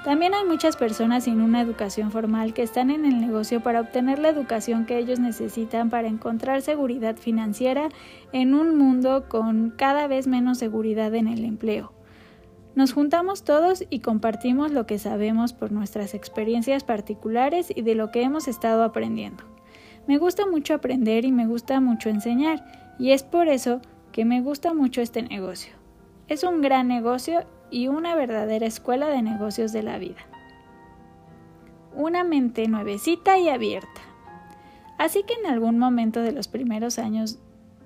También 0.08 0.34
hay 0.34 0.46
muchas 0.46 0.78
personas 0.78 1.26
sin 1.26 1.42
una 1.42 1.60
educación 1.60 2.12
formal 2.12 2.54
que 2.54 2.64
están 2.64 2.92
en 2.92 3.04
el 3.04 3.20
negocio 3.20 3.60
para 3.62 3.82
obtener 3.82 4.20
la 4.20 4.30
educación 4.30 4.86
que 4.86 4.98
ellos 4.98 5.20
necesitan 5.20 5.90
para 5.90 6.08
encontrar 6.08 6.62
seguridad 6.62 7.18
financiera 7.18 7.90
en 8.32 8.54
un 8.54 8.78
mundo 8.78 9.26
con 9.28 9.72
cada 9.72 10.08
vez 10.08 10.26
menos 10.26 10.60
seguridad 10.60 11.14
en 11.14 11.28
el 11.28 11.44
empleo. 11.44 11.92
Nos 12.74 12.94
juntamos 12.94 13.44
todos 13.44 13.84
y 13.90 14.00
compartimos 14.00 14.72
lo 14.72 14.86
que 14.86 14.98
sabemos 14.98 15.52
por 15.52 15.74
nuestras 15.74 16.14
experiencias 16.14 16.86
particulares 16.86 17.68
y 17.76 17.82
de 17.82 17.96
lo 17.96 18.10
que 18.10 18.22
hemos 18.22 18.48
estado 18.48 18.86
aprendiendo. 18.86 19.44
Me 20.08 20.20
gusta 20.20 20.46
mucho 20.46 20.74
aprender 20.74 21.26
y 21.26 21.34
me 21.34 21.48
gusta 21.48 21.82
mucho 21.82 22.08
enseñar, 22.08 22.64
y 22.98 23.12
es 23.12 23.24
por 23.24 23.50
eso 23.50 23.82
que 24.14 24.24
me 24.24 24.40
gusta 24.40 24.74
mucho 24.74 25.02
este 25.02 25.22
negocio. 25.22 25.74
Es 26.30 26.46
un 26.46 26.62
gran 26.62 26.88
negocio 26.88 27.46
y 27.70 27.88
una 27.88 28.16
verdadera 28.16 28.66
escuela 28.66 29.08
de 29.08 29.22
negocios 29.22 29.72
de 29.72 29.84
la 29.84 29.98
vida. 29.98 30.26
Una 31.96 32.24
mente 32.24 32.68
nuevecita 32.68 33.38
y 33.38 33.50
abierta. 33.50 34.02
Así 34.98 35.24
que 35.24 35.34
en 35.34 35.46
algún 35.46 35.78
momento 35.78 36.22
de 36.22 36.32
los 36.32 36.48
primeros 36.48 37.00
años 37.00 37.40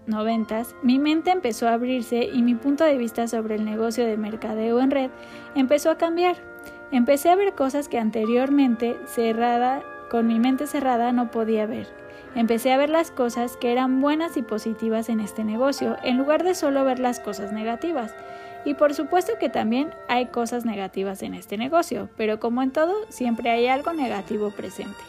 noventas, 0.08 0.76
mi 0.82 1.00
mente 1.00 1.32
empezó 1.32 1.68
a 1.68 1.74
abrirse 1.74 2.30
y 2.32 2.42
mi 2.42 2.56
punto 2.56 2.84
de 2.84 2.98
vista 2.98 3.28
sobre 3.28 3.56
el 3.56 3.66
negocio 3.66 4.06
de 4.06 4.18
mercadeo 4.18 4.80
en 4.80 4.92
red 4.92 5.12
empezó 5.56 5.92
a 5.92 5.98
cambiar. 5.98 6.38
Empecé 6.92 7.30
a 7.30 7.36
ver 7.36 7.54
cosas 7.54 7.88
que 7.88 8.00
anteriormente 8.00 8.98
cerrada, 9.06 9.84
con 10.10 10.28
mi 10.28 10.40
mente 10.40 10.68
cerrada 10.68 11.12
no 11.12 11.32
podía 11.32 11.66
ver. 11.66 11.88
Empecé 12.36 12.72
a 12.72 12.78
ver 12.78 12.90
las 12.90 13.12
cosas 13.12 13.58
que 13.58 13.72
eran 13.72 14.00
buenas 14.00 14.38
y 14.38 14.42
positivas 14.42 15.10
en 15.10 15.20
este 15.20 15.44
negocio, 15.44 15.98
en 16.04 16.18
lugar 16.18 16.44
de 16.44 16.56
solo 16.56 16.84
ver 16.86 17.00
las 17.00 17.20
cosas 17.20 17.52
negativas. 17.52 18.14
Y 18.66 18.76
por 18.76 18.94
supuesto 18.94 19.34
que 19.40 19.50
también 19.50 19.90
hay 20.08 20.28
cosas 20.28 20.66
negativas 20.66 21.24
en 21.24 21.34
este 21.34 21.58
negocio, 21.58 22.10
pero 22.16 22.40
como 22.40 22.62
en 22.62 22.72
todo, 22.72 22.94
siempre 23.10 23.50
hay 23.50 23.68
algo 23.68 23.94
negativo 23.94 24.52
presente. 24.52 25.00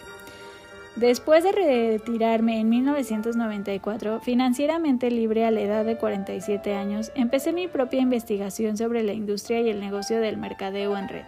Después 0.97 1.43
de 1.43 1.53
retirarme 1.53 2.61
en 2.61 2.69
1994, 2.69 4.21
financieramente 4.21 5.11
libre 5.11 5.47
a 5.47 5.51
la 5.51 5.63
edad 5.63 5.85
de 5.87 5.97
47 5.97 6.75
años, 6.75 7.13
empecé 7.15 7.55
mi 7.55 7.67
propia 7.67 8.01
investigación 8.01 8.77
sobre 8.77 9.03
la 9.03 9.15
industria 9.15 9.61
y 9.61 9.71
el 9.71 9.81
negocio 9.81 10.21
del 10.21 10.37
mercadeo 10.37 10.97
en 10.99 11.09
red. 11.09 11.25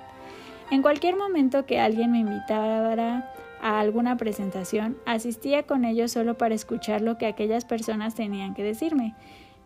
En 0.71 0.83
cualquier 0.83 1.17
momento 1.17 1.65
que 1.65 1.81
alguien 1.81 2.13
me 2.13 2.19
invitara 2.19 3.33
a 3.63 3.81
alguna 3.81 4.19
presentación, 4.19 4.99
asistía 5.07 5.63
con 5.63 5.87
ellos 5.87 6.13
solo 6.13 6.37
para 6.37 6.55
escuchar 6.55 7.01
lo 7.01 7.17
que 7.17 7.27
aquellas 7.27 7.65
personas 7.65 8.15
tenían 8.15 8.53
que 8.53 8.63
decirme. 8.63 9.15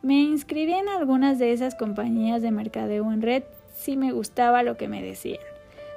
Me 0.00 0.14
inscribí 0.14 0.72
en 0.74 0.88
algunas 0.88 1.40
de 1.40 1.52
esas 1.52 1.74
compañías 1.74 2.40
de 2.40 2.52
mercadeo 2.52 3.12
en 3.12 3.20
red 3.20 3.42
si 3.74 3.96
me 3.96 4.12
gustaba 4.12 4.62
lo 4.62 4.76
que 4.76 4.86
me 4.86 5.02
decían. 5.02 5.40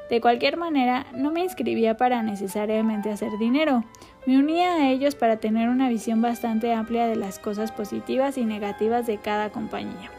De 0.10 0.20
cualquier 0.20 0.58
manera, 0.58 1.06
no 1.14 1.32
me 1.32 1.44
inscribía 1.44 1.98
para 1.98 2.24
necesariamente 2.24 3.12
hacer 3.12 3.30
dinero. 3.40 3.86
Me 4.26 4.40
unía 4.40 4.74
a 4.74 4.90
ellos 4.90 5.14
para 5.14 5.38
tener 5.38 5.70
una 5.70 5.88
visión 5.88 6.22
bastante 6.22 6.74
amplia 6.74 7.06
de 7.06 7.16
las 7.16 7.38
cosas 7.38 7.72
positivas 7.72 8.38
y 8.38 8.46
negativas 8.46 9.06
de 9.06 9.20
cada 9.20 9.52
compañía. 9.52 10.10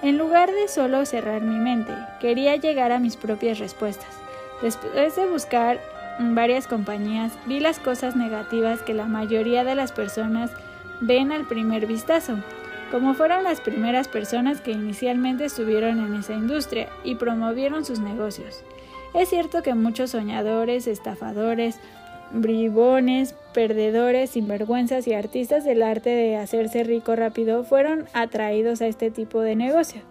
En 0.00 0.16
lugar 0.16 0.52
de 0.52 0.68
solo 0.68 1.04
cerrar 1.04 1.42
mi 1.42 1.58
mente, 1.58 1.92
quería 2.20 2.54
llegar 2.54 2.92
a 2.92 3.00
mis 3.00 3.16
propias 3.16 3.58
respuestas. 3.58 4.08
Después 4.62 5.16
de 5.16 5.26
buscar 5.26 5.80
varias 6.20 6.68
compañías, 6.68 7.32
vi 7.46 7.58
las 7.58 7.80
cosas 7.80 8.14
negativas 8.14 8.80
que 8.82 8.94
la 8.94 9.06
mayoría 9.06 9.64
de 9.64 9.74
las 9.74 9.90
personas 9.90 10.52
ven 11.00 11.32
al 11.32 11.46
primer 11.46 11.86
vistazo, 11.86 12.38
como 12.90 13.14
fueron 13.14 13.44
las 13.44 13.60
primeras 13.60 14.08
personas 14.08 14.60
que 14.60 14.72
inicialmente 14.72 15.44
estuvieron 15.44 15.98
en 16.00 16.14
esa 16.14 16.34
industria 16.34 16.88
y 17.04 17.16
promovieron 17.16 17.84
sus 17.84 18.00
negocios. 18.00 18.62
Es 19.14 19.28
cierto 19.28 19.62
que 19.62 19.74
muchos 19.74 20.10
soñadores, 20.10 20.86
estafadores, 20.86 21.80
bribones, 22.30 23.34
perdedores, 23.54 24.30
sinvergüenzas 24.30 25.06
y 25.06 25.14
artistas 25.14 25.64
del 25.64 25.82
arte 25.82 26.10
de 26.10 26.36
hacerse 26.36 26.84
rico 26.84 27.16
rápido 27.16 27.64
fueron 27.64 28.04
atraídos 28.12 28.82
a 28.82 28.86
este 28.86 29.10
tipo 29.10 29.40
de 29.40 29.56
negocio. 29.56 30.02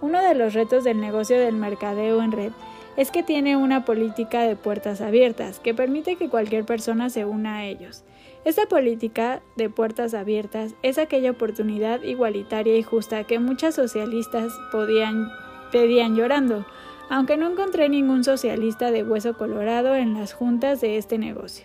Uno 0.00 0.22
de 0.22 0.34
los 0.34 0.54
retos 0.54 0.84
del 0.84 1.00
negocio 1.00 1.38
del 1.38 1.54
mercadeo 1.54 2.22
en 2.22 2.32
red 2.32 2.52
es 2.96 3.10
que 3.10 3.22
tiene 3.22 3.56
una 3.56 3.84
política 3.84 4.42
de 4.42 4.56
puertas 4.56 5.00
abiertas 5.00 5.58
que 5.58 5.74
permite 5.74 6.16
que 6.16 6.28
cualquier 6.28 6.64
persona 6.64 7.10
se 7.10 7.24
una 7.24 7.56
a 7.56 7.64
ellos. 7.64 8.04
Esta 8.44 8.66
política 8.66 9.40
de 9.56 9.70
puertas 9.70 10.12
abiertas 10.12 10.74
es 10.82 10.98
aquella 10.98 11.30
oportunidad 11.30 12.02
igualitaria 12.02 12.76
y 12.76 12.82
justa 12.82 13.24
que 13.24 13.38
muchas 13.38 13.74
socialistas 13.74 14.52
pedían 14.70 16.14
llorando, 16.14 16.66
aunque 17.08 17.38
no 17.38 17.50
encontré 17.50 17.88
ningún 17.88 18.22
socialista 18.22 18.90
de 18.90 19.02
hueso 19.02 19.38
colorado 19.38 19.94
en 19.94 20.12
las 20.12 20.34
juntas 20.34 20.82
de 20.82 20.98
este 20.98 21.16
negocio. 21.16 21.64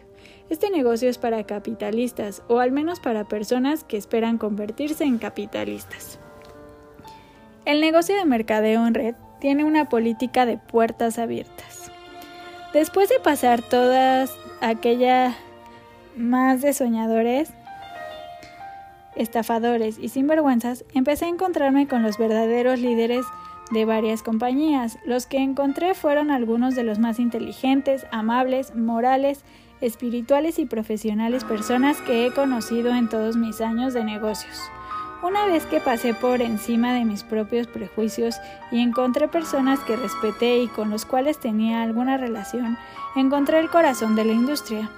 Este 0.49 0.69
negocio 0.69 1.09
es 1.09 1.17
para 1.17 1.43
capitalistas, 1.43 2.43
o 2.47 2.59
al 2.59 2.71
menos 2.71 3.01
para 3.01 3.25
personas 3.25 3.83
que 3.83 3.97
esperan 3.97 4.37
convertirse 4.37 5.03
en 5.03 5.17
capitalistas. 5.17 6.17
El 7.65 7.81
negocio 7.81 8.15
de 8.15 8.25
mercadeo 8.25 8.87
en 8.87 8.93
red 8.93 9.15
tiene 9.41 9.65
una 9.65 9.89
política 9.89 10.45
de 10.45 10.57
puertas 10.57 11.19
abiertas. 11.19 11.91
Después 12.73 13.09
de 13.09 13.19
pasar 13.19 13.61
todas 13.61 14.33
aquella 14.61 15.35
más 16.19 16.61
de 16.61 16.73
soñadores, 16.73 17.51
estafadores 19.15 19.97
y 19.97 20.09
sinvergüenzas, 20.09 20.85
empecé 20.93 21.25
a 21.25 21.29
encontrarme 21.29 21.87
con 21.87 22.03
los 22.03 22.17
verdaderos 22.17 22.79
líderes 22.79 23.25
de 23.71 23.85
varias 23.85 24.21
compañías. 24.21 24.97
Los 25.05 25.25
que 25.25 25.37
encontré 25.37 25.93
fueron 25.93 26.29
algunos 26.29 26.75
de 26.75 26.83
los 26.83 26.99
más 26.99 27.19
inteligentes, 27.19 28.05
amables, 28.11 28.75
morales, 28.75 29.43
espirituales 29.81 30.59
y 30.59 30.65
profesionales 30.65 31.43
personas 31.45 32.01
que 32.01 32.25
he 32.25 32.33
conocido 32.33 32.93
en 32.93 33.07
todos 33.07 33.37
mis 33.37 33.61
años 33.61 33.93
de 33.93 34.03
negocios. 34.03 34.59
Una 35.21 35.45
vez 35.45 35.65
que 35.65 35.79
pasé 35.79 36.13
por 36.13 36.41
encima 36.41 36.93
de 36.93 37.03
mis 37.03 37.23
propios 37.23 37.67
prejuicios 37.67 38.35
y 38.71 38.79
encontré 38.79 39.27
personas 39.27 39.79
que 39.81 39.97
respeté 39.97 40.59
y 40.59 40.67
con 40.67 40.89
los 40.89 41.05
cuales 41.05 41.39
tenía 41.39 41.81
alguna 41.81 42.17
relación, 42.17 42.77
encontré 43.15 43.59
el 43.59 43.69
corazón 43.69 44.15
de 44.15 44.25
la 44.25 44.33
industria. 44.33 44.89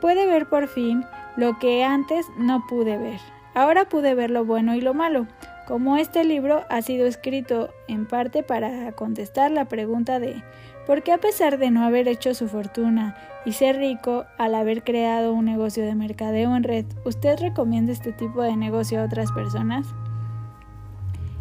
Pude 0.00 0.26
ver 0.26 0.46
por 0.46 0.68
fin 0.68 1.04
lo 1.36 1.58
que 1.58 1.84
antes 1.84 2.26
no 2.38 2.66
pude 2.66 2.98
ver. 2.98 3.20
Ahora 3.54 3.88
pude 3.88 4.14
ver 4.14 4.30
lo 4.30 4.44
bueno 4.44 4.74
y 4.74 4.80
lo 4.80 4.94
malo. 4.94 5.26
Como 5.66 5.96
este 5.96 6.24
libro 6.24 6.64
ha 6.68 6.82
sido 6.82 7.06
escrito 7.06 7.70
en 7.88 8.06
parte 8.06 8.42
para 8.42 8.92
contestar 8.92 9.50
la 9.50 9.64
pregunta 9.64 10.20
de 10.20 10.42
¿por 10.86 11.02
qué 11.02 11.12
a 11.12 11.18
pesar 11.18 11.58
de 11.58 11.70
no 11.70 11.84
haber 11.84 12.06
hecho 12.06 12.34
su 12.34 12.48
fortuna 12.48 13.16
y 13.44 13.52
ser 13.52 13.76
rico 13.76 14.26
al 14.38 14.54
haber 14.54 14.84
creado 14.84 15.32
un 15.32 15.44
negocio 15.44 15.84
de 15.84 15.94
mercadeo 15.94 16.54
en 16.54 16.62
red, 16.62 16.84
usted 17.04 17.38
recomienda 17.40 17.92
este 17.92 18.12
tipo 18.12 18.42
de 18.42 18.56
negocio 18.56 19.00
a 19.00 19.04
otras 19.04 19.32
personas? 19.32 19.86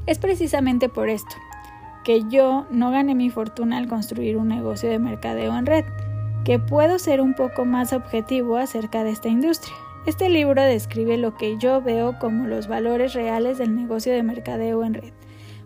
Es 0.07 0.17
precisamente 0.19 0.89
por 0.89 1.09
esto 1.09 1.35
que 2.03 2.24
yo 2.29 2.67
no 2.69 2.91
gané 2.91 3.15
mi 3.15 3.29
fortuna 3.29 3.77
al 3.77 3.88
construir 3.88 4.38
un 4.38 4.47
negocio 4.47 4.89
de 4.89 5.00
mercadeo 5.00 5.57
en 5.57 5.65
red, 5.65 5.85
que 6.45 6.59
puedo 6.59 6.99
ser 6.99 7.21
un 7.21 7.33
poco 7.33 7.65
más 7.65 7.91
objetivo 7.91 8.57
acerca 8.57 9.03
de 9.03 9.09
esta 9.09 9.27
industria. 9.27 9.75
Este 10.05 10.29
libro 10.29 10.61
describe 10.61 11.17
lo 11.17 11.35
que 11.35 11.57
yo 11.57 11.81
veo 11.81 12.19
como 12.19 12.45
los 12.45 12.67
valores 12.67 13.13
reales 13.13 13.57
del 13.57 13.75
negocio 13.75 14.13
de 14.13 14.21
mercadeo 14.21 14.83
en 14.83 14.93
red, 14.93 15.13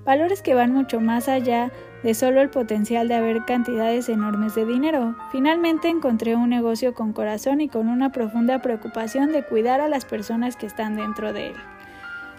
valores 0.06 0.42
que 0.42 0.54
van 0.54 0.74
mucho 0.74 1.02
más 1.02 1.28
allá 1.28 1.74
de 2.02 2.14
solo 2.14 2.40
el 2.40 2.50
potencial 2.50 3.10
de 3.10 3.16
haber 3.16 3.44
cantidades 3.44 4.08
enormes 4.08 4.56
de 4.56 4.66
dinero. 4.66 5.18
Finalmente 5.34 5.90
encontré 5.90 6.38
un 6.38 6.50
negocio 6.50 6.94
con 6.94 7.12
corazón 7.12 7.60
y 7.60 7.68
con 7.68 7.90
una 7.90 8.14
profunda 8.14 8.62
preocupación 8.62 9.34
de 9.34 9.44
cuidar 9.44 9.82
a 9.82 9.90
las 9.90 10.06
personas 10.06 10.56
que 10.56 10.66
están 10.66 10.96
dentro 10.96 11.34
de 11.34 11.48
él. 11.48 11.56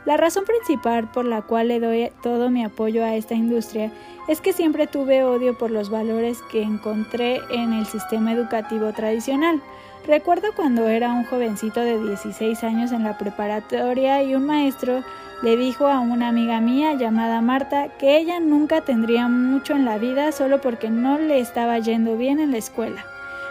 La 0.07 0.16
razón 0.16 0.45
principal 0.45 1.11
por 1.11 1.26
la 1.26 1.42
cual 1.42 1.69
le 1.69 1.78
doy 1.78 2.11
todo 2.23 2.50
mi 2.50 2.64
apoyo 2.64 3.04
a 3.04 3.14
esta 3.14 3.35
industria 3.35 3.92
es 4.28 4.40
que 4.40 4.52
siempre 4.52 4.87
tuve 4.87 5.25
odio 5.25 5.59
por 5.59 5.71
los 5.71 5.90
valores 5.90 6.38
que 6.50 6.62
encontré 6.62 7.40
en 7.50 7.73
el 7.75 7.85
sistema 7.85 8.33
educativo 8.33 8.92
tradicional. 8.92 9.61
Recuerdo 10.07 10.49
cuando 10.57 10.88
era 10.88 11.12
un 11.12 11.25
jovencito 11.25 11.80
de 11.80 12.02
16 12.02 12.64
años 12.64 12.92
en 12.92 13.04
la 13.04 13.19
preparatoria 13.19 14.23
y 14.23 14.35
un 14.35 14.47
maestro 14.47 15.04
le 15.42 15.57
dijo 15.57 15.87
a 15.87 16.00
una 16.00 16.28
amiga 16.28 16.61
mía 16.61 16.95
llamada 16.95 17.42
Marta 17.42 17.88
que 17.99 18.16
ella 18.16 18.40
nunca 18.40 18.80
tendría 18.80 19.28
mucho 19.28 19.75
en 19.75 19.85
la 19.85 19.99
vida 19.99 20.33
solo 20.33 20.61
porque 20.61 20.88
no 20.88 21.19
le 21.19 21.40
estaba 21.40 21.78
yendo 21.78 22.16
bien 22.16 22.40
en 22.40 22.52
la 22.52 22.59
escuela. 22.59 23.04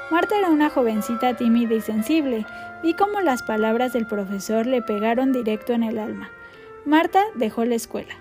Marta 0.10 0.40
era 0.40 0.50
una 0.50 0.72
jovencita 0.72 1.36
tímida 1.36 1.76
y 1.76 1.82
sensible. 1.82 2.46
Vi 2.82 2.96
cómo 2.96 3.22
las 3.22 3.44
palabras 3.44 3.94
del 3.94 4.08
profesor 4.08 4.66
le 4.66 4.82
pegaron 4.82 5.32
directo 5.32 5.74
en 5.74 5.84
el 5.84 6.00
alma. 6.00 6.30
Marta 6.86 7.24
dejó 7.36 7.66
la 7.66 7.76
escuela. 7.76 8.14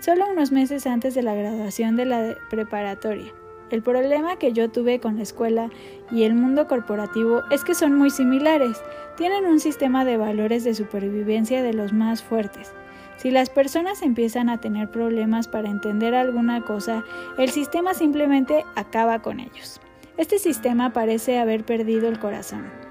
solo 0.00 0.26
unos 0.30 0.50
meses 0.50 0.86
antes 0.86 1.14
de 1.14 1.22
la 1.22 1.34
graduación 1.34 1.94
de 1.94 2.06
la 2.06 2.34
preparatoria. 2.48 3.32
El 3.70 3.82
problema 3.82 4.36
que 4.36 4.52
yo 4.52 4.70
tuve 4.70 4.98
con 4.98 5.16
la 5.16 5.22
escuela 5.22 5.70
y 6.10 6.24
el 6.24 6.34
mundo 6.34 6.66
corporativo 6.66 7.42
es 7.50 7.64
que 7.64 7.74
son 7.74 7.94
muy 7.94 8.10
similares, 8.10 8.82
tienen 9.16 9.44
un 9.44 9.60
sistema 9.60 10.04
de 10.04 10.16
valores 10.16 10.64
de 10.64 10.74
supervivencia 10.74 11.62
de 11.62 11.74
los 11.74 11.92
más 11.92 12.22
fuertes. 12.22 12.72
Si 13.16 13.30
las 13.30 13.50
personas 13.50 14.02
empiezan 14.02 14.48
a 14.48 14.58
tener 14.58 14.90
problemas 14.90 15.46
para 15.46 15.68
entender 15.68 16.14
alguna 16.14 16.62
cosa, 16.62 17.04
el 17.36 17.50
sistema 17.50 17.92
simplemente 17.92 18.64
acaba 18.74 19.20
con 19.20 19.38
ellos. 19.38 19.80
Este 20.16 20.38
sistema 20.38 20.92
parece 20.94 21.38
haber 21.38 21.64
perdido 21.64 22.08
el 22.08 22.18
corazón. 22.18 22.89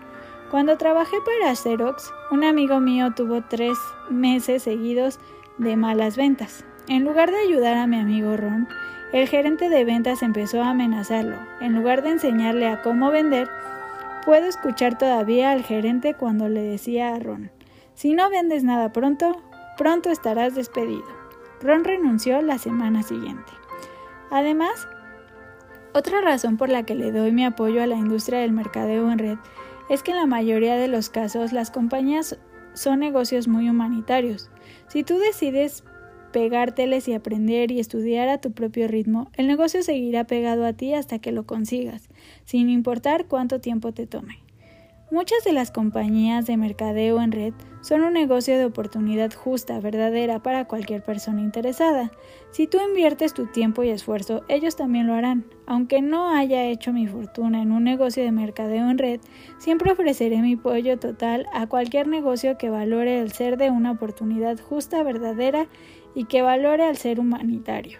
Cuando 0.50 0.78
trabajé 0.78 1.18
para 1.24 1.56
Xerox, 1.56 2.12
un 2.32 2.44
amigo 2.44 2.80
mío 2.80 3.14
tuvo 3.16 3.44
tres 3.44 3.78
meses 4.10 4.64
seguidos 4.64 5.20
de 5.60 5.78
malas 5.78 6.18
ventas. 6.18 6.66
En 6.88 7.04
lugar 7.04 7.30
de 7.30 7.38
ayudar 7.38 7.78
a 7.78 7.86
mi 7.86 8.00
amigo 8.00 8.36
Ron, 8.36 8.68
el 9.14 9.28
gerente 9.28 9.70
de 9.70 9.86
ventas 9.86 10.24
empezó 10.24 10.64
a 10.64 10.72
amenazarlo. 10.72 11.36
En 11.62 11.76
lugar 11.76 12.02
de 12.02 12.10
enseñarle 12.10 12.68
a 12.68 12.82
cómo 12.82 13.12
vender, 13.12 13.48
puedo 14.26 14.48
escuchar 14.48 14.98
todavía 14.98 15.52
al 15.52 15.62
gerente 15.62 16.16
cuando 16.16 16.50
le 16.50 16.64
decía 16.64 17.14
a 17.14 17.20
Ron, 17.20 17.52
si 17.94 18.14
no 18.14 18.32
vendes 18.32 18.64
nada 18.64 18.92
pronto, 18.92 19.40
pronto 19.78 20.10
estarás 20.10 20.56
despedido. 20.56 21.06
Ron 21.62 21.84
renunció 21.84 22.42
la 22.42 22.58
semana 22.58 23.04
siguiente. 23.04 23.52
Además, 24.32 24.88
otra 25.94 26.22
razón 26.22 26.58
por 26.58 26.70
la 26.70 26.84
que 26.84 26.96
le 26.96 27.12
doy 27.12 27.32
mi 27.32 27.46
apoyo 27.46 27.84
a 27.84 27.88
la 27.88 27.96
industria 27.96 28.40
del 28.40 28.52
mercadeo 28.52 29.12
en 29.12 29.20
red 29.20 29.38
es 29.90 30.04
que 30.04 30.12
en 30.12 30.18
la 30.18 30.26
mayoría 30.26 30.76
de 30.76 30.88
los 30.88 31.10
casos 31.10 31.52
las 31.52 31.72
compañías 31.72 32.38
son 32.74 33.00
negocios 33.00 33.48
muy 33.48 33.70
humanitarios. 33.70 34.50
Si 34.88 35.04
tú 35.04 35.18
decides 35.18 35.84
pegárteles 36.32 37.08
y 37.08 37.14
aprender 37.14 37.72
y 37.72 37.80
estudiar 37.80 38.30
a 38.30 38.40
tu 38.40 38.52
propio 38.52 38.88
ritmo, 38.88 39.32
el 39.34 39.48
negocio 39.48 39.82
seguirá 39.82 40.26
pegado 40.26 40.66
a 40.66 40.74
ti 40.74 40.94
hasta 40.94 41.20
que 41.20 41.32
lo 41.32 41.46
consigas, 41.46 42.10
sin 42.46 42.70
importar 42.70 43.26
cuánto 43.26 43.60
tiempo 43.60 43.92
te 43.92 44.06
tome. 44.06 44.49
Muchas 45.12 45.44
de 45.44 45.54
las 45.54 45.72
compañías 45.72 46.46
de 46.46 46.56
mercadeo 46.56 47.20
en 47.20 47.32
red 47.32 47.54
son 47.82 48.04
un 48.04 48.14
negocio 48.14 48.60
de 48.60 48.66
oportunidad 48.66 49.34
justa, 49.34 49.80
verdadera 49.80 50.44
para 50.44 50.66
cualquier 50.66 51.04
persona 51.04 51.42
interesada. 51.42 52.12
Si 52.52 52.68
tú 52.68 52.78
inviertes 52.80 53.34
tu 53.34 53.48
tiempo 53.48 53.82
y 53.82 53.90
esfuerzo, 53.90 54.44
ellos 54.50 54.76
también 54.76 55.08
lo 55.08 55.16
harán. 55.16 55.46
Aunque 55.66 56.04
no 56.04 56.30
haya 56.30 56.64
hecho 56.66 56.94
mi 56.94 57.08
fortuna 57.08 57.64
en 57.64 57.72
un 57.72 57.86
negocio 57.86 58.24
de 58.24 58.32
mercadeo 58.32 58.88
en 58.88 59.00
red, 59.00 59.20
siempre 59.58 59.92
ofreceré 59.92 60.44
mi 60.44 60.54
apoyo 60.54 61.00
total 61.00 61.48
a 61.54 61.66
cualquier 61.66 62.08
negocio 62.08 62.60
que 62.60 62.70
valore 62.70 63.20
el 63.20 63.32
ser 63.32 63.58
de 63.58 63.72
una 63.72 63.90
oportunidad 63.90 64.60
justa, 64.60 65.02
verdadera 65.02 65.66
y 66.14 66.26
que 66.26 66.44
valore 66.44 66.84
al 66.86 66.98
ser 66.98 67.20
humanitario. 67.20 67.98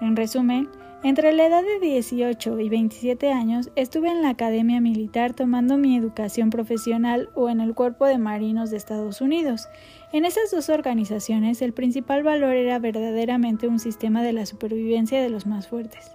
En 0.00 0.14
resumen, 0.14 0.68
entre 1.02 1.32
la 1.32 1.46
edad 1.46 1.62
de 1.62 1.80
18 1.80 2.60
y 2.60 2.68
27 2.68 3.32
años 3.32 3.70
estuve 3.74 4.10
en 4.10 4.20
la 4.20 4.28
Academia 4.28 4.82
Militar 4.82 5.32
tomando 5.32 5.78
mi 5.78 5.96
educación 5.96 6.50
profesional 6.50 7.30
o 7.34 7.48
en 7.48 7.60
el 7.60 7.74
Cuerpo 7.74 8.04
de 8.04 8.18
Marinos 8.18 8.70
de 8.70 8.76
Estados 8.76 9.22
Unidos. 9.22 9.66
En 10.12 10.26
esas 10.26 10.50
dos 10.50 10.68
organizaciones 10.68 11.62
el 11.62 11.72
principal 11.72 12.22
valor 12.22 12.54
era 12.54 12.78
verdaderamente 12.78 13.66
un 13.66 13.78
sistema 13.78 14.22
de 14.22 14.34
la 14.34 14.44
supervivencia 14.44 15.22
de 15.22 15.30
los 15.30 15.46
más 15.46 15.68
fuertes. 15.68 16.10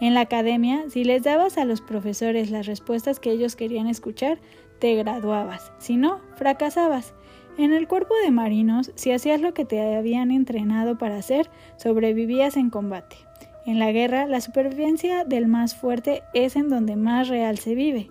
En 0.00 0.12
la 0.12 0.20
academia, 0.20 0.84
si 0.90 1.04
les 1.04 1.22
dabas 1.22 1.56
a 1.56 1.64
los 1.64 1.80
profesores 1.80 2.50
las 2.50 2.66
respuestas 2.66 3.18
que 3.18 3.30
ellos 3.30 3.56
querían 3.56 3.86
escuchar, 3.86 4.38
te 4.78 4.94
graduabas, 4.96 5.72
si 5.78 5.96
no, 5.96 6.20
fracasabas. 6.34 7.14
En 7.56 7.72
el 7.72 7.88
cuerpo 7.88 8.12
de 8.22 8.30
marinos, 8.30 8.92
si 8.96 9.12
hacías 9.12 9.40
lo 9.40 9.54
que 9.54 9.64
te 9.64 9.96
habían 9.96 10.30
entrenado 10.30 10.98
para 10.98 11.16
hacer, 11.16 11.48
sobrevivías 11.78 12.58
en 12.58 12.68
combate. 12.68 13.25
En 13.66 13.80
la 13.80 13.90
guerra, 13.90 14.26
la 14.26 14.40
supervivencia 14.40 15.24
del 15.24 15.48
más 15.48 15.74
fuerte 15.74 16.22
es 16.34 16.54
en 16.54 16.68
donde 16.68 16.94
más 16.94 17.26
real 17.26 17.58
se 17.58 17.74
vive. 17.74 18.08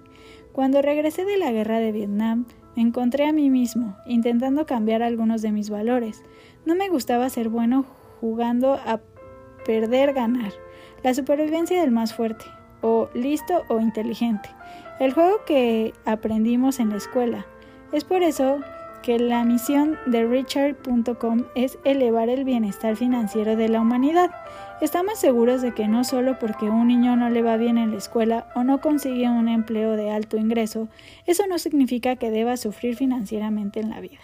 Cuando 0.51 0.81
regresé 0.81 1.23
de 1.23 1.37
la 1.37 1.51
guerra 1.51 1.79
de 1.79 1.93
Vietnam, 1.93 2.45
me 2.75 2.81
encontré 2.81 3.25
a 3.25 3.31
mí 3.31 3.49
mismo, 3.49 3.95
intentando 4.05 4.65
cambiar 4.65 5.01
algunos 5.01 5.41
de 5.41 5.53
mis 5.53 5.69
valores. 5.69 6.23
No 6.65 6.75
me 6.75 6.89
gustaba 6.89 7.29
ser 7.29 7.47
bueno 7.47 7.85
jugando 8.19 8.73
a 8.73 8.99
perder 9.65 10.13
ganar. 10.13 10.51
La 11.03 11.13
supervivencia 11.13 11.79
del 11.79 11.91
más 11.91 12.13
fuerte, 12.13 12.45
o 12.81 13.07
listo 13.13 13.63
o 13.69 13.79
inteligente. 13.79 14.49
El 14.99 15.13
juego 15.13 15.45
que 15.45 15.93
aprendimos 16.03 16.81
en 16.81 16.89
la 16.89 16.97
escuela. 16.97 17.45
Es 17.93 18.03
por 18.03 18.23
eso 18.23 18.59
que 19.03 19.19
la 19.19 19.45
misión 19.45 19.97
de 20.07 20.25
Richard.com 20.25 21.43
es 21.53 21.77
elevar 21.85 22.27
el 22.27 22.43
bienestar 22.43 22.95
financiero 22.95 23.55
de 23.55 23.69
la 23.69 23.79
humanidad. 23.79 24.31
Estamos 24.81 25.19
seguros 25.19 25.61
de 25.61 25.73
que 25.73 25.87
no 25.87 26.03
solo 26.03 26.37
porque 26.37 26.69
un 26.69 26.87
niño 26.87 27.15
no 27.15 27.29
le 27.29 27.41
va 27.41 27.55
bien 27.55 27.77
en 27.77 27.91
la 27.91 27.97
escuela 27.97 28.47
o 28.55 28.63
no 28.65 28.81
consigue 28.81 29.29
un 29.29 29.47
empleo 29.47 29.95
de 29.95 30.11
alto 30.11 30.35
ingreso, 30.35 30.89
eso 31.25 31.47
no 31.47 31.59
significa 31.59 32.17
que 32.17 32.29
deba 32.29 32.57
sufrir 32.57 32.97
financieramente 32.97 33.79
en 33.79 33.89
la 33.89 34.01
vida. 34.01 34.19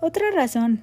Otra 0.00 0.30
razón 0.30 0.82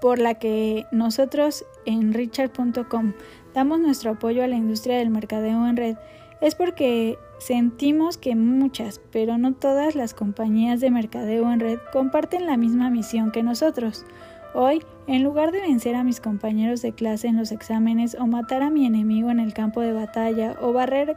por 0.00 0.18
la 0.18 0.34
que 0.34 0.86
nosotros 0.90 1.66
en 1.84 2.14
Richard.com 2.14 3.12
damos 3.52 3.78
nuestro 3.78 4.12
apoyo 4.12 4.42
a 4.42 4.48
la 4.48 4.56
industria 4.56 4.96
del 4.96 5.10
mercadeo 5.10 5.66
en 5.66 5.76
red 5.76 5.96
es 6.40 6.54
porque 6.54 7.18
sentimos 7.38 8.16
que 8.16 8.36
muchas, 8.36 9.00
pero 9.12 9.36
no 9.36 9.52
todas 9.52 9.94
las 9.94 10.14
compañías 10.14 10.80
de 10.80 10.90
mercadeo 10.90 11.52
en 11.52 11.60
red 11.60 11.78
comparten 11.92 12.46
la 12.46 12.56
misma 12.56 12.88
misión 12.88 13.32
que 13.32 13.42
nosotros. 13.42 14.06
Hoy, 14.54 14.82
en 15.06 15.22
lugar 15.22 15.52
de 15.52 15.60
vencer 15.60 15.94
a 15.94 16.04
mis 16.04 16.20
compañeros 16.20 16.80
de 16.80 16.92
clase 16.92 17.28
en 17.28 17.36
los 17.36 17.52
exámenes 17.52 18.16
o 18.18 18.26
matar 18.26 18.62
a 18.62 18.70
mi 18.70 18.86
enemigo 18.86 19.30
en 19.30 19.40
el 19.40 19.52
campo 19.52 19.80
de 19.80 19.92
batalla 19.92 20.56
o 20.60 20.72
barrer 20.72 21.16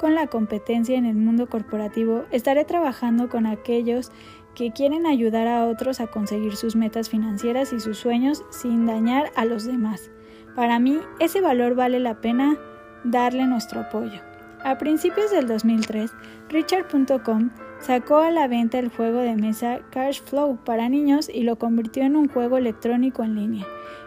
con 0.00 0.14
la 0.14 0.26
competencia 0.26 0.96
en 0.96 1.04
el 1.04 1.14
mundo 1.14 1.48
corporativo, 1.48 2.24
estaré 2.30 2.64
trabajando 2.64 3.28
con 3.28 3.46
aquellos 3.46 4.10
que 4.54 4.72
quieren 4.72 5.06
ayudar 5.06 5.46
a 5.46 5.66
otros 5.66 6.00
a 6.00 6.06
conseguir 6.06 6.56
sus 6.56 6.74
metas 6.74 7.08
financieras 7.08 7.72
y 7.72 7.80
sus 7.80 7.98
sueños 7.98 8.42
sin 8.50 8.86
dañar 8.86 9.30
a 9.36 9.44
los 9.44 9.64
demás. 9.64 10.10
Para 10.56 10.78
mí, 10.78 10.98
ese 11.20 11.40
valor 11.40 11.74
vale 11.74 12.00
la 12.00 12.20
pena 12.20 12.56
darle 13.04 13.46
nuestro 13.46 13.80
apoyo. 13.80 14.20
A 14.64 14.78
principios 14.78 15.30
del 15.30 15.46
2003, 15.46 16.10
Richard.com 16.48 17.50
sacó 17.82 18.18
a 18.18 18.30
la 18.30 18.46
venta 18.48 18.78
el 18.78 18.88
juego 18.88 19.18
de 19.18 19.34
mesa 19.34 19.80
Cash 19.90 20.22
Flow 20.22 20.56
para 20.64 20.88
niños 20.88 21.28
y 21.28 21.42
lo 21.42 21.56
convirtió 21.56 22.04
en 22.04 22.16
un 22.16 22.28
juego 22.28 22.56
electrónico 22.56 23.24
en 23.24 23.34
línea. 23.34 23.66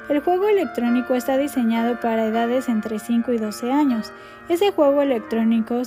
El 0.09 0.19
juego 0.21 0.47
electrónico 0.47 1.15
está 1.15 1.37
diseñado 1.37 1.99
para 1.99 2.25
edades 2.25 2.69
entre 2.69 2.99
5 2.99 3.33
y 3.33 3.37
12 3.37 3.71
años. 3.71 4.13
Ese 4.49 4.71
juego 4.71 5.01
electrónico 5.01 5.81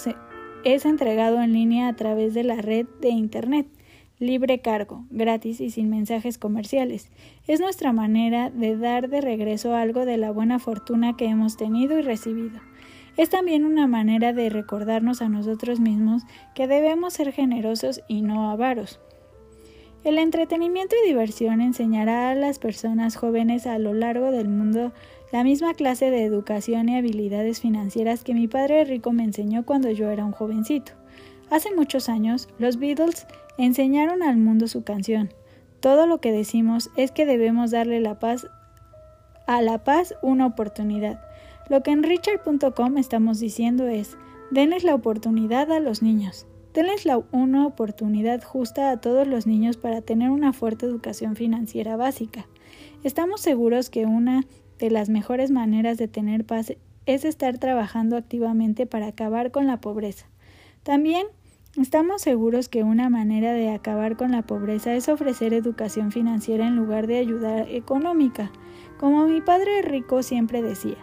es 0.65 0.85
entregado 0.85 1.41
en 1.41 1.53
línea 1.53 1.89
a 1.89 1.95
través 1.95 2.35
de 2.35 2.45
la 2.45 2.57
red 2.57 2.87
de 3.01 3.11
Internet, 3.11 3.67
libre 4.19 4.61
cargo, 4.61 5.05
gratis 5.11 5.61
y 5.61 5.71
sin 5.71 5.89
mensajes 5.89 6.37
comerciales. 6.37 7.11
Es 7.47 7.61
nuestra 7.61 7.93
manera 7.93 8.51
de 8.51 8.77
dar 8.77 9.09
de 9.09 9.21
regreso 9.21 9.75
algo 9.75 10.05
de 10.05 10.17
la 10.17 10.31
buena 10.33 10.59
fortuna 10.59 11.17
que 11.17 11.27
hemos 11.27 11.57
tenido 11.57 11.99
y 11.99 12.03
recibido. 12.03 12.61
Es 13.19 13.31
también 13.31 13.65
una 13.65 13.89
manera 13.89 14.33
de 14.33 14.49
recordarnos 14.49 15.23
a 15.23 15.29
nosotros 15.29 15.81
mismos 15.81 16.23
que 16.55 16.69
debemos 16.69 17.15
ser 17.15 17.33
generosos 17.33 18.01
y 18.07 18.23
no 18.23 18.49
avaros. 18.49 19.01
El 20.05 20.19
entretenimiento 20.19 20.95
y 20.97 21.09
diversión 21.09 21.61
enseñará 21.61 22.31
a 22.31 22.37
las 22.37 22.61
personas 22.61 23.17
jóvenes 23.17 23.67
a 23.67 23.79
lo 23.81 23.93
largo 23.93 24.31
del 24.31 24.49
mundo 24.49 24.93
la 25.33 25.43
misma 25.43 25.75
clase 25.75 26.13
de 26.13 26.25
educación 26.25 26.89
y 26.89 26.97
habilidades 26.97 27.61
financieras 27.61 28.23
que 28.23 28.35
mi 28.35 28.47
padre 28.47 28.85
rico 28.85 29.13
me 29.13 29.25
enseñó 29.25 29.67
cuando 29.67 29.91
yo 29.91 30.11
era 30.11 30.25
un 30.25 30.33
jovencito. 30.33 30.93
Hace 31.51 31.75
muchos 31.75 32.09
años, 32.09 32.49
los 32.59 32.79
Beatles 32.79 33.27
enseñaron 33.59 34.23
al 34.23 34.37
mundo 34.37 34.69
su 34.69 34.85
canción. 34.85 35.35
Todo 35.81 36.07
lo 36.07 36.21
que 36.21 36.31
decimos 36.31 36.89
es 36.97 37.11
que 37.11 37.27
debemos 37.27 37.73
darle 37.73 38.01
la 38.01 38.21
paz 38.21 38.47
a 39.49 39.61
la 39.61 39.83
paz 39.83 40.15
una 40.23 40.47
oportunidad. 40.47 41.28
Lo 41.69 41.83
que 41.83 41.91
en 41.91 42.03
richard.com 42.03 42.97
estamos 42.97 43.41
diciendo 43.41 43.87
es, 43.89 44.17
denles 44.51 44.85
la 44.85 44.95
oportunidad 44.95 45.71
a 45.71 45.81
los 45.81 46.01
niños. 46.01 46.47
Denles 46.73 47.05
la, 47.05 47.21
una 47.31 47.67
oportunidad 47.67 48.43
justa 48.43 48.91
a 48.91 49.01
todos 49.01 49.27
los 49.27 49.47
niños 49.47 49.77
para 49.77 50.01
tener 50.01 50.31
una 50.31 50.55
fuerte 50.55 50.87
educación 50.87 51.37
financiera 51.37 51.97
básica. 51.97 52.47
Estamos 53.05 53.43
seguros 53.43 53.91
que 53.91 54.07
una 54.07 54.45
de 54.79 54.91
las 54.91 55.11
mejores 55.11 55.51
maneras 55.51 55.99
de 55.99 56.09
tener 56.09 56.45
paz 56.45 56.73
es 57.05 57.25
estar 57.25 57.59
trabajando 57.59 58.17
activamente 58.17 58.87
para 58.87 59.09
acabar 59.09 59.51
con 59.51 59.67
la 59.67 59.81
pobreza. 59.81 60.27
También 60.83 61.27
estamos 61.77 62.23
seguros 62.23 62.69
que 62.69 62.83
una 62.83 63.11
manera 63.11 63.53
de 63.53 63.71
acabar 63.71 64.17
con 64.17 64.33
la 64.33 64.43
pobreza 64.43 64.95
es 64.95 65.09
ofrecer 65.09 65.53
educación 65.53 66.13
financiera 66.13 66.67
en 66.67 66.77
lugar 66.77 67.07
de 67.07 67.19
ayuda 67.19 67.63
económica. 67.69 68.51
Como 68.99 69.27
mi 69.27 69.41
padre 69.41 69.83
rico 69.83 70.23
siempre 70.23 70.63
decía, 70.63 70.97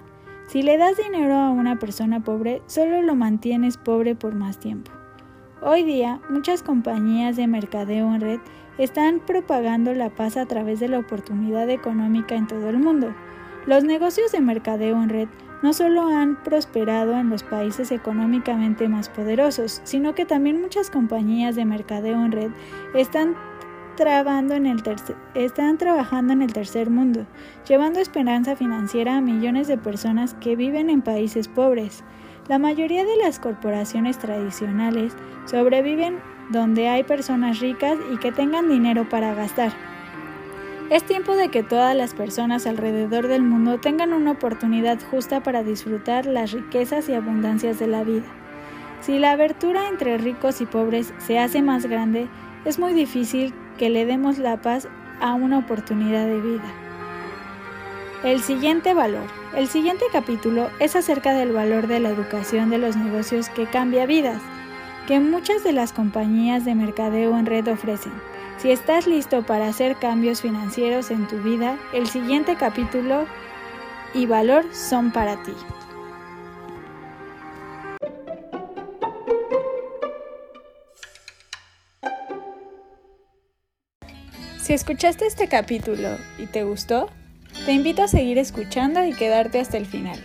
si 0.47 0.61
le 0.61 0.77
das 0.77 0.97
dinero 0.97 1.35
a 1.35 1.49
una 1.49 1.79
persona 1.79 2.23
pobre, 2.23 2.61
solo 2.67 3.01
lo 3.01 3.15
mantienes 3.15 3.77
pobre 3.77 4.15
por 4.15 4.35
más 4.35 4.59
tiempo. 4.59 4.91
Hoy 5.61 5.83
día, 5.83 6.21
muchas 6.29 6.61
compañías 6.61 7.35
de 7.35 7.47
mercadeo 7.47 8.13
en 8.13 8.21
red 8.21 8.39
están 8.77 9.19
propagando 9.19 9.93
la 9.93 10.09
paz 10.09 10.37
a 10.37 10.45
través 10.45 10.79
de 10.79 10.89
la 10.89 10.99
oportunidad 10.99 11.69
económica 11.69 12.35
en 12.35 12.47
todo 12.47 12.69
el 12.69 12.77
mundo. 12.77 13.15
Los 13.65 13.83
negocios 13.83 14.31
de 14.31 14.41
mercadeo 14.41 15.01
en 15.01 15.09
red 15.09 15.27
no 15.63 15.73
solo 15.73 16.07
han 16.07 16.35
prosperado 16.43 17.17
en 17.17 17.29
los 17.29 17.41
países 17.41 17.91
económicamente 17.91 18.87
más 18.87 19.09
poderosos, 19.09 19.81
sino 19.83 20.13
que 20.13 20.25
también 20.25 20.61
muchas 20.61 20.91
compañías 20.91 21.55
de 21.55 21.65
mercadeo 21.65 22.23
en 22.23 22.31
red 22.31 22.51
están, 22.93 23.35
en 23.97 24.65
el 24.65 24.83
están 25.35 25.77
trabajando 25.77 26.33
en 26.33 26.41
el 26.41 26.51
tercer 26.51 26.89
mundo, 26.89 27.25
llevando 27.67 27.99
esperanza 27.99 28.55
financiera 28.55 29.17
a 29.17 29.21
millones 29.21 29.67
de 29.67 29.77
personas 29.77 30.33
que 30.35 30.55
viven 30.55 30.89
en 30.89 31.01
países 31.01 31.47
pobres. 31.47 32.03
La 32.49 32.59
mayoría 32.59 33.05
de 33.05 33.15
las 33.17 33.39
corporaciones 33.39 34.17
tradicionales 34.17 35.13
sobreviven 35.45 36.19
donde 36.51 36.89
hay 36.89 37.03
personas 37.03 37.59
ricas 37.59 37.97
y 38.13 38.17
que 38.17 38.31
tengan 38.31 38.67
dinero 38.67 39.07
para 39.07 39.33
gastar. 39.33 39.71
Es 40.89 41.03
tiempo 41.03 41.35
de 41.35 41.49
que 41.49 41.63
todas 41.63 41.95
las 41.95 42.13
personas 42.13 42.67
alrededor 42.67 43.27
del 43.27 43.43
mundo 43.43 43.79
tengan 43.79 44.13
una 44.13 44.31
oportunidad 44.31 44.99
justa 45.09 45.41
para 45.41 45.63
disfrutar 45.63 46.25
las 46.25 46.51
riquezas 46.51 47.07
y 47.07 47.13
abundancias 47.13 47.79
de 47.79 47.87
la 47.87 48.03
vida. 48.03 48.25
Si 48.99 49.19
la 49.19 49.31
abertura 49.31 49.87
entre 49.87 50.17
ricos 50.17 50.61
y 50.61 50.65
pobres 50.65 51.13
se 51.17 51.39
hace 51.39 51.61
más 51.61 51.85
grande, 51.85 52.27
es 52.65 52.77
muy 52.77 52.93
difícil 52.93 53.53
que 53.77 53.89
le 53.89 54.05
demos 54.05 54.37
la 54.37 54.57
paz 54.57 54.87
a 55.19 55.33
una 55.33 55.59
oportunidad 55.59 56.25
de 56.25 56.41
vida. 56.41 56.73
El 58.23 58.41
siguiente 58.41 58.93
valor. 58.93 59.27
El 59.55 59.67
siguiente 59.67 60.05
capítulo 60.11 60.69
es 60.79 60.95
acerca 60.95 61.33
del 61.33 61.51
valor 61.51 61.87
de 61.87 61.99
la 61.99 62.09
educación 62.09 62.69
de 62.69 62.77
los 62.77 62.95
negocios 62.95 63.49
que 63.49 63.67
cambia 63.67 64.05
vidas, 64.05 64.41
que 65.07 65.19
muchas 65.19 65.63
de 65.63 65.73
las 65.73 65.93
compañías 65.93 66.65
de 66.65 66.75
mercadeo 66.75 67.37
en 67.37 67.45
red 67.45 67.67
ofrecen. 67.67 68.13
Si 68.57 68.71
estás 68.71 69.05
listo 69.05 69.43
para 69.43 69.67
hacer 69.67 69.97
cambios 69.97 70.41
financieros 70.41 71.11
en 71.11 71.27
tu 71.27 71.37
vida, 71.37 71.77
el 71.93 72.07
siguiente 72.07 72.55
capítulo 72.55 73.25
y 74.13 74.25
valor 74.25 74.65
son 74.73 75.11
para 75.11 75.35
ti. 75.43 75.53
Si 84.65 84.73
escuchaste 84.73 85.27
este 85.27 85.47
capítulo 85.47 86.17
y 86.39 86.47
te 86.47 86.63
gustó, 86.63 87.11
te 87.67 87.73
invito 87.73 88.01
a 88.01 88.07
seguir 88.07 88.39
escuchando 88.39 89.05
y 89.05 89.13
quedarte 89.13 89.59
hasta 89.59 89.77
el 89.77 89.85
final. 89.85 90.19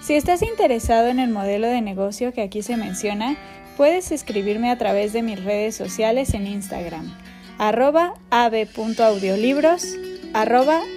Si 0.00 0.14
estás 0.14 0.42
interesado 0.42 1.08
en 1.08 1.18
el 1.18 1.28
modelo 1.30 1.66
de 1.66 1.80
negocio 1.80 2.32
que 2.32 2.42
aquí 2.42 2.62
se 2.62 2.76
menciona, 2.76 3.36
puedes 3.76 4.12
escribirme 4.12 4.70
a 4.70 4.78
través 4.78 5.12
de 5.12 5.22
mis 5.22 5.42
redes 5.42 5.74
sociales 5.74 6.34
en 6.34 6.46
Instagram, 6.46 7.12
arroba 7.58 8.14
arroba 8.30 8.80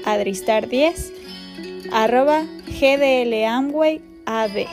adristar10, 0.06 1.12
arroba 1.92 2.44
gdlamway 2.80 4.04
ab. 4.28 4.68